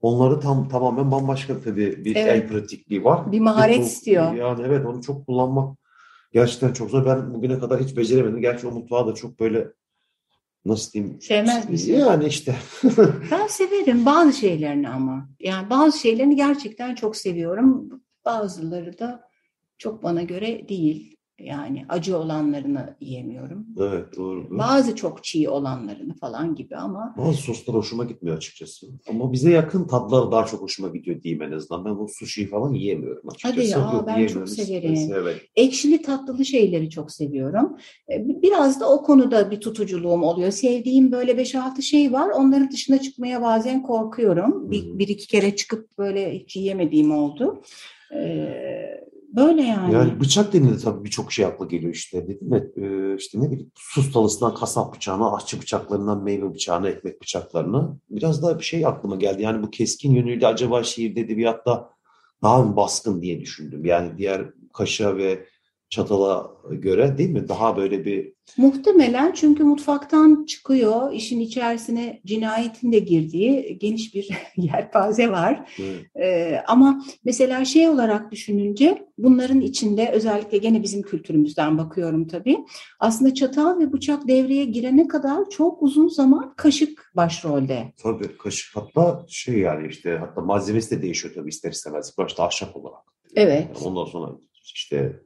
Onları 0.00 0.40
tam 0.40 0.68
tamamen 0.68 1.10
bambaşka 1.10 1.60
tabii 1.60 2.04
bir 2.04 2.16
Evet. 2.16 2.32
el 2.42 2.48
pratikliği 2.48 3.04
var. 3.04 3.32
Bir 3.32 3.40
maharet 3.40 3.78
bu- 3.78 3.82
istiyor. 3.82 4.32
Yani 4.34 4.62
evet 4.66 4.86
onu 4.86 5.02
çok 5.02 5.26
kullanmak 5.26 5.78
gerçekten 6.32 6.72
çok 6.72 6.90
zor. 6.90 7.06
Ben 7.06 7.34
bugüne 7.34 7.58
kadar 7.58 7.80
hiç 7.80 7.96
beceremedim. 7.96 8.40
Gerçi 8.40 8.66
o 8.66 8.70
mutfağı 8.70 9.06
da 9.06 9.14
çok 9.14 9.40
böyle 9.40 9.68
nasıl 10.68 10.92
diyeyim? 10.92 11.20
Sevmez 11.20 11.70
misin? 11.70 11.98
Yani 11.98 12.26
işte. 12.26 12.56
Ben 13.30 13.46
severim 13.46 14.06
bazı 14.06 14.32
şeylerini 14.32 14.88
ama. 14.88 15.28
Yani 15.40 15.70
bazı 15.70 15.98
şeylerini 15.98 16.36
gerçekten 16.36 16.94
çok 16.94 17.16
seviyorum. 17.16 18.02
Bazıları 18.24 18.98
da 18.98 19.28
çok 19.78 20.02
bana 20.02 20.22
göre 20.22 20.68
değil. 20.68 21.15
Yani 21.40 21.84
acı 21.88 22.18
olanlarını 22.18 22.96
yiyemiyorum. 23.00 23.66
evet 23.80 24.16
doğru. 24.16 24.46
Bazı 24.58 24.96
çok 24.96 25.24
çiğ 25.24 25.48
olanlarını 25.48 26.14
falan 26.14 26.54
gibi 26.54 26.76
ama 26.76 27.14
Bazı 27.18 27.36
soslar 27.38 27.76
hoşuma 27.76 28.04
gitmiyor 28.04 28.36
açıkçası. 28.36 28.86
Ama 29.10 29.32
bize 29.32 29.50
yakın 29.50 29.86
tatlar 29.86 30.32
daha 30.32 30.46
çok 30.46 30.60
hoşuma 30.60 30.88
gidiyor 30.88 31.22
diyeyim 31.22 31.42
en 31.42 31.52
azından. 31.52 31.84
Ben 31.84 31.98
bu 31.98 32.08
sushi 32.08 32.46
falan 32.46 32.72
yiyemiyorum 32.72 33.28
açıkçası. 33.28 33.54
Hadi 33.56 33.66
ya, 33.66 33.78
Yok, 33.94 34.04
ben 34.06 34.26
çok 34.26 34.48
severim. 34.48 35.10
Evet. 35.14 35.36
ekşili 35.56 36.02
tatlılı 36.02 36.44
şeyleri 36.44 36.90
çok 36.90 37.12
seviyorum. 37.12 37.76
E, 38.12 38.42
Biraz 38.42 38.80
da 38.80 38.90
o 38.92 39.02
konuda 39.02 39.50
bir 39.50 39.60
tutuculuğum 39.60 40.22
oluyor. 40.22 40.50
Sevdiğim 40.50 41.12
böyle 41.12 41.32
5-6 41.32 41.82
şey 41.82 42.12
var. 42.12 42.28
Onların 42.28 42.70
dışına 42.70 42.98
çıkmaya 42.98 43.42
bazen 43.42 43.82
korkuyorum. 43.82 44.70
Bir, 44.70 44.98
bir 44.98 45.08
iki 45.08 45.26
kere 45.26 45.56
çıkıp 45.56 45.98
böyle 45.98 46.38
hiç 46.38 46.56
yiyemediğim 46.56 47.10
oldu. 47.12 47.62
Ee, 48.14 48.75
Böyle 49.36 49.62
yani. 49.62 49.94
Yani 49.94 50.20
bıçak 50.20 50.52
denildi 50.52 50.82
tabii 50.82 51.04
birçok 51.04 51.32
şey 51.32 51.44
akla 51.44 51.66
geliyor 51.66 51.94
işte. 51.94 52.28
Dedim 52.28 52.52
ya 52.52 52.58
e, 52.58 53.16
işte 53.16 53.40
ne 53.40 53.50
bileyim 53.50 53.72
sus 53.74 54.12
talısından 54.12 54.54
kasap 54.54 54.94
bıçağına, 54.94 55.36
aşçı 55.36 55.60
bıçaklarından 55.60 56.22
meyve 56.22 56.54
bıçağına, 56.54 56.88
ekmek 56.88 57.22
bıçaklarına. 57.22 57.96
Biraz 58.10 58.42
daha 58.42 58.58
bir 58.58 58.64
şey 58.64 58.86
aklıma 58.86 59.16
geldi. 59.16 59.42
Yani 59.42 59.62
bu 59.62 59.70
keskin 59.70 60.12
yönüyle 60.12 60.46
acaba 60.46 60.82
şiirde 60.82 61.20
edebiyatta 61.20 61.90
daha 62.42 62.62
mı 62.62 62.76
baskın 62.76 63.22
diye 63.22 63.40
düşündüm. 63.40 63.84
Yani 63.84 64.18
diğer 64.18 64.46
kaşığa 64.72 65.16
ve 65.16 65.46
çatala 65.88 66.50
göre 66.70 67.18
değil 67.18 67.30
mi? 67.30 67.48
Daha 67.48 67.76
böyle 67.76 68.04
bir 68.04 68.35
Muhtemelen 68.56 69.32
çünkü 69.32 69.64
mutfaktan 69.64 70.44
çıkıyor, 70.44 71.12
işin 71.12 71.40
içerisine 71.40 72.20
cinayetin 72.26 72.92
de 72.92 72.98
girdiği 72.98 73.78
geniş 73.78 74.14
bir 74.14 74.28
yelpaze 74.56 75.30
var. 75.30 75.70
e, 76.14 76.26
Ee, 76.26 76.62
ama 76.66 77.02
mesela 77.24 77.64
şey 77.64 77.88
olarak 77.88 78.32
düşününce 78.32 79.06
bunların 79.18 79.60
içinde 79.60 80.10
özellikle 80.12 80.58
gene 80.58 80.82
bizim 80.82 81.02
kültürümüzden 81.02 81.78
bakıyorum 81.78 82.26
tabii. 82.28 82.58
Aslında 83.00 83.34
çatal 83.34 83.78
ve 83.80 83.92
bıçak 83.92 84.28
devreye 84.28 84.64
girene 84.64 85.08
kadar 85.08 85.50
çok 85.50 85.82
uzun 85.82 86.08
zaman 86.08 86.54
kaşık 86.56 87.12
başrolde. 87.16 87.92
tabii 88.02 88.36
kaşık 88.38 88.76
hatta 88.76 89.24
şey 89.28 89.58
yani 89.58 89.88
işte 89.88 90.16
hatta 90.20 90.40
malzemesi 90.40 90.98
de 90.98 91.02
değişiyor 91.02 91.34
tabii 91.34 91.48
ister 91.48 91.70
istemez. 91.72 92.14
Başta 92.18 92.44
ahşap 92.46 92.76
olarak. 92.76 93.02
Evet. 93.36 93.66
Yani 93.74 93.86
ondan 93.88 94.04
sonra 94.04 94.32
işte 94.74 95.20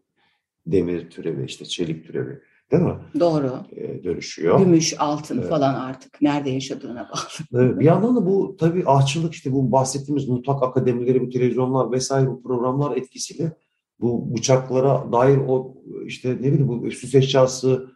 demir 0.66 1.10
türevi, 1.10 1.44
işte 1.44 1.64
çelik 1.64 2.06
türevi 2.06 2.38
değil 2.72 2.82
mi? 2.82 2.94
Doğru. 3.20 3.52
E, 3.76 4.04
dönüşüyor. 4.04 4.58
Gümüş, 4.58 4.94
altın 4.98 5.38
Evet. 5.38 5.48
falan 5.48 5.74
artık 5.74 6.22
nerede 6.22 6.50
yaşadığına 6.50 7.08
bağlı. 7.12 7.62
Evet, 7.64 7.78
Bir 7.78 7.84
yandan 7.84 8.16
da 8.16 8.26
bu 8.26 8.56
tabii 8.60 8.82
ahçılık 8.86 9.34
işte 9.34 9.52
bu 9.52 9.72
bahsettiğimiz 9.72 10.28
mutfak 10.28 10.62
akademileri, 10.62 11.20
bu 11.20 11.30
televizyonlar 11.30 11.92
vesaire 11.92 12.26
bu 12.30 12.42
programlar 12.42 12.96
etkisiyle 12.96 13.52
bu 14.00 14.34
bıçaklara 14.36 15.12
dair 15.12 15.38
o 15.48 15.74
işte 16.04 16.30
ne 16.30 16.38
bileyim 16.52 16.68
bu 16.68 16.90
süs 16.90 17.14
eşyası 17.14 17.86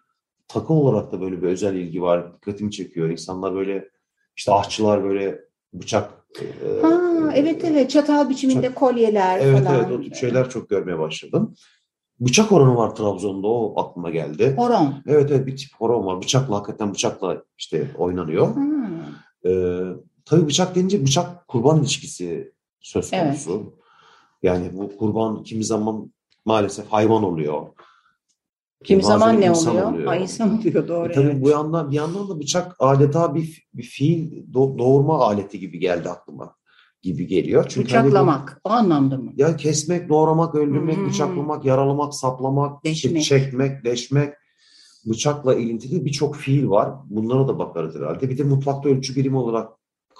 takı 0.48 0.72
olarak 0.72 1.12
da 1.12 1.20
böyle 1.20 1.42
bir 1.42 1.46
özel 1.46 1.74
ilgi 1.74 2.02
var. 2.02 2.34
Dikkatimi 2.36 2.70
çekiyor. 2.70 3.10
İnsanlar 3.10 3.54
böyle 3.54 3.88
işte 4.36 4.52
ahçılar 4.52 5.04
böyle 5.04 5.40
bıçak 5.72 6.10
Ha 6.82 7.00
e, 7.34 7.38
evet 7.38 7.64
evet 7.64 7.90
çatal 7.90 8.28
biçiminde 8.30 8.74
kolyeler 8.74 9.40
Evet 9.42 9.64
falan. 9.64 9.76
evet 9.76 9.92
o 9.98 10.02
tip 10.02 10.14
şeyler 10.14 10.50
çok 10.50 10.68
görmeye 10.68 10.98
başladım. 10.98 11.54
Bıçak 12.20 12.52
oranı 12.52 12.76
var 12.76 12.94
Trabzon'da 12.94 13.46
o 13.48 13.80
aklıma 13.80 14.10
geldi. 14.10 14.54
Horon. 14.56 14.94
Evet 15.06 15.30
evet 15.30 15.46
bir 15.46 15.56
tip 15.56 15.70
horon 15.78 16.06
var. 16.06 16.22
Bıçakla 16.22 16.56
hakikaten 16.56 16.90
bıçakla 16.94 17.42
işte 17.58 17.90
oynanıyor. 17.98 18.46
Ha. 18.54 18.60
Ee, 19.46 19.80
tabii 20.24 20.46
bıçak 20.46 20.74
denince 20.74 21.02
bıçak 21.02 21.48
kurban 21.48 21.80
ilişkisi 21.80 22.52
söz 22.80 23.12
Evet. 23.12 23.24
konusu. 23.24 23.74
Yani 24.42 24.70
bu 24.72 24.96
kurban 24.96 25.42
kimi 25.42 25.64
zaman 25.64 26.12
maalesef 26.44 26.88
hayvan 26.88 27.24
oluyor. 27.24 27.66
Kimi 28.84 29.02
Bazen 29.02 29.18
zaman 29.18 29.40
ne 29.40 29.46
insan 29.46 29.92
oluyor? 29.92 30.06
Ha, 30.06 30.16
insan 30.16 30.58
oluyor 30.58 30.88
doğru. 30.88 31.08
E 31.08 31.12
tabii 31.12 31.26
evet. 31.26 31.42
bu 31.44 31.48
yandan 31.48 31.90
bir 31.90 31.96
yandan 31.96 32.28
da 32.28 32.40
bıçak 32.40 32.76
adeta 32.78 33.34
bir, 33.34 33.68
bir 33.74 33.82
fiil 33.82 34.32
do- 34.52 34.78
doğurma 34.78 35.18
aleti 35.20 35.60
gibi 35.60 35.78
geldi 35.78 36.08
aklıma 36.08 36.56
gibi 37.04 37.26
geliyor. 37.26 37.66
Çünkü 37.68 37.94
hani 37.94 38.02
bu- 38.04 38.06
Bıçaklamak 38.10 38.60
o 38.64 38.70
anlamda 38.70 39.16
mı? 39.16 39.32
ya 39.36 39.56
kesmek, 39.56 40.08
doğramak, 40.08 40.54
öldürmek, 40.54 40.96
Hmm. 40.96 41.06
bıçaklamak, 41.06 41.64
yaralamak, 41.64 42.14
saplamak, 42.14 42.84
Deşmek. 42.84 43.22
çekmek, 43.22 43.84
deşmek, 43.84 44.34
bıçakla 45.06 45.54
ilintili 45.54 46.04
birçok 46.04 46.36
fiil 46.36 46.68
var. 46.68 46.90
Bunlara 47.10 47.48
da 47.48 47.58
bakarız 47.58 47.94
herhalde. 47.96 48.30
Bir 48.30 48.38
de 48.38 48.42
mutfakta 48.42 48.88
ölçü 48.88 49.16
birimi 49.16 49.36
olarak 49.36 49.68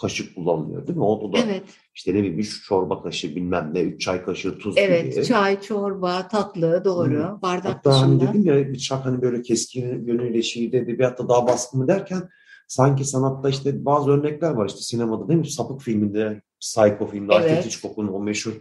kaşık 0.01 0.35
kullanılıyor 0.35 0.87
değil 0.87 0.99
mi? 0.99 1.05
O 1.05 1.33
da 1.33 1.39
Evet, 1.39 1.63
işte 1.95 2.11
ne 2.15 2.19
bileyim 2.19 2.39
üç 2.39 2.65
çorba 2.65 3.03
kaşığı 3.03 3.37
bilmem 3.37 3.71
ne, 3.75 3.81
üç 3.81 4.01
çay 4.01 4.25
kaşığı 4.25 4.59
tuz 4.59 4.75
evet. 4.79 5.15
gibi. 5.15 5.25
Çay, 5.25 5.61
çorba, 5.61 6.29
tatlı 6.29 6.83
doğru. 6.85 7.39
Bardak 7.43 7.75
Hatta 7.75 8.01
hani 8.03 8.21
dışında. 8.21 8.33
dedim 8.35 8.47
ya 8.47 8.73
bıçak 8.75 9.05
hani 9.07 9.23
böyle 9.23 9.43
keskin 9.43 10.07
yönüyle 10.07 10.43
şiirde 10.43 10.79
edebiyatta 10.79 11.29
daha 11.29 11.47
baskın 11.47 11.81
mı 11.81 11.89
derken 11.89 12.29
sanki 12.69 13.05
sanatta 13.05 13.49
işte 13.49 13.85
bazı 13.85 14.11
örnekler 14.11 14.51
var 14.51 14.67
işte 14.67 14.81
sinemada 14.81 15.29
değil 15.29 15.41
mi? 15.41 15.51
Sapık 15.51 15.81
filminde, 15.81 16.43
Psycho 16.65 17.07
filmde 17.07 17.35
Evet. 17.35 17.51
Alfred 17.51 17.65
Hitchcock'un 17.65 18.09
o 18.09 18.21
meşhur 18.21 18.53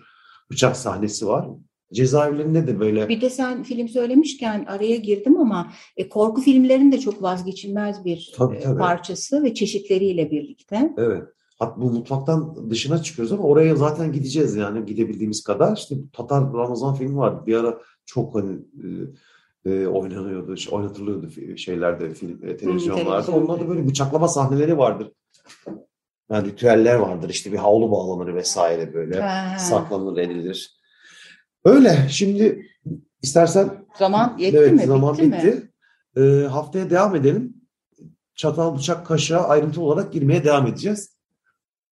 bıçak 0.52 0.78
sahnesi 0.78 1.28
var. 1.28 1.48
Cezaevlerinde 1.94 2.68
de 2.68 2.80
böyle 2.80 3.10
Bir 3.10 3.22
de 3.22 3.30
sen 3.30 3.64
film 3.64 3.88
söylemişken 3.88 4.66
araya 4.66 4.96
girdim 4.96 5.38
ama 5.38 5.72
e, 5.98 6.10
korku 6.10 6.42
filmlerinin 6.42 6.92
de 6.92 7.00
çok 7.00 7.22
vazgeçilmez 7.24 8.06
bir 8.06 8.34
Tabii, 8.38 8.56
e, 8.56 8.60
tabii. 8.60 8.80
parçası 8.80 9.44
ve 9.44 9.54
çeşitleriyle 9.54 10.32
birlikte. 10.32 10.94
evet. 10.98 11.24
Hatta 11.60 11.82
bu 11.82 11.92
mutfaktan 11.92 12.70
dışına 12.70 13.04
çıkıyoruz 13.04 13.32
ama 13.32 13.44
oraya 13.44 13.76
zaten 13.76 14.12
gideceğiz 14.12 14.56
yani 14.56 14.86
gidebildiğimiz 14.86 15.44
kadar. 15.44 15.78
İşte 15.78 15.96
Tatar 16.14 16.44
Ramazan 16.54 16.96
filmi 16.96 17.18
vardı. 17.18 17.44
Bir 17.48 17.56
ara 17.56 17.80
çok 18.06 18.36
hani 18.36 18.60
e, 19.66 19.72
e, 19.72 19.88
oynanıyordu, 19.88 20.58
şey- 20.58 20.74
oynatılıyordu 20.74 21.58
şeylerde, 21.58 22.14
film, 22.14 22.40
e, 22.44 22.58
televizyonlarda. 22.58 23.32
Onlarda 23.32 23.70
böyle 23.70 23.88
bıçaklama 23.88 24.28
sahneleri 24.28 24.78
vardır. 24.78 25.12
Yani 26.32 26.48
ritüeller 26.48 26.96
vardır. 26.96 27.30
İşte 27.30 27.52
bir 27.52 27.58
havlu 27.58 27.92
bağlanır 27.92 28.36
vesaire 28.36 28.94
böyle. 28.94 29.22
Ha. 29.22 29.60
Saklanır, 29.60 30.18
edilir. 30.18 30.78
Öyle. 31.66 32.08
Şimdi 32.10 32.66
istersen 33.22 33.86
Zaman 34.00 34.38
yetti 34.38 34.58
evet 34.58 34.72
mi? 34.72 34.86
zaman 34.86 35.18
bitti, 35.18 35.32
bitti. 35.32 35.70
mi? 36.16 36.24
E, 36.26 36.48
haftaya 36.48 36.90
devam 36.90 37.16
edelim. 37.16 37.54
Çatal, 38.36 38.76
bıçak, 38.78 39.06
kaşığa 39.06 39.48
ayrıntı 39.48 39.82
olarak 39.82 40.14
girmeye 40.14 40.44
devam 40.44 40.68
edeceğiz. 40.68 41.14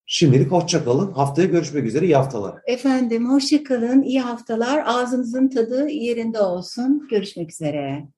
Şimdilik 0.06 0.52
hoşça 0.52 0.84
kalın. 0.84 1.12
Haftaya 1.12 1.48
görüşmek 1.48 1.84
üzere. 1.86 2.04
İyi 2.04 2.16
haftalar. 2.16 2.54
Efendim 2.66 3.30
hoşça 3.30 3.64
kalın, 3.64 4.02
iyi 4.02 4.20
haftalar. 4.20 4.82
Ağzınızın 4.86 5.48
tadı 5.48 5.88
yerinde 5.88 6.40
olsun. 6.40 7.08
Görüşmek 7.10 7.50
üzere. 7.52 8.08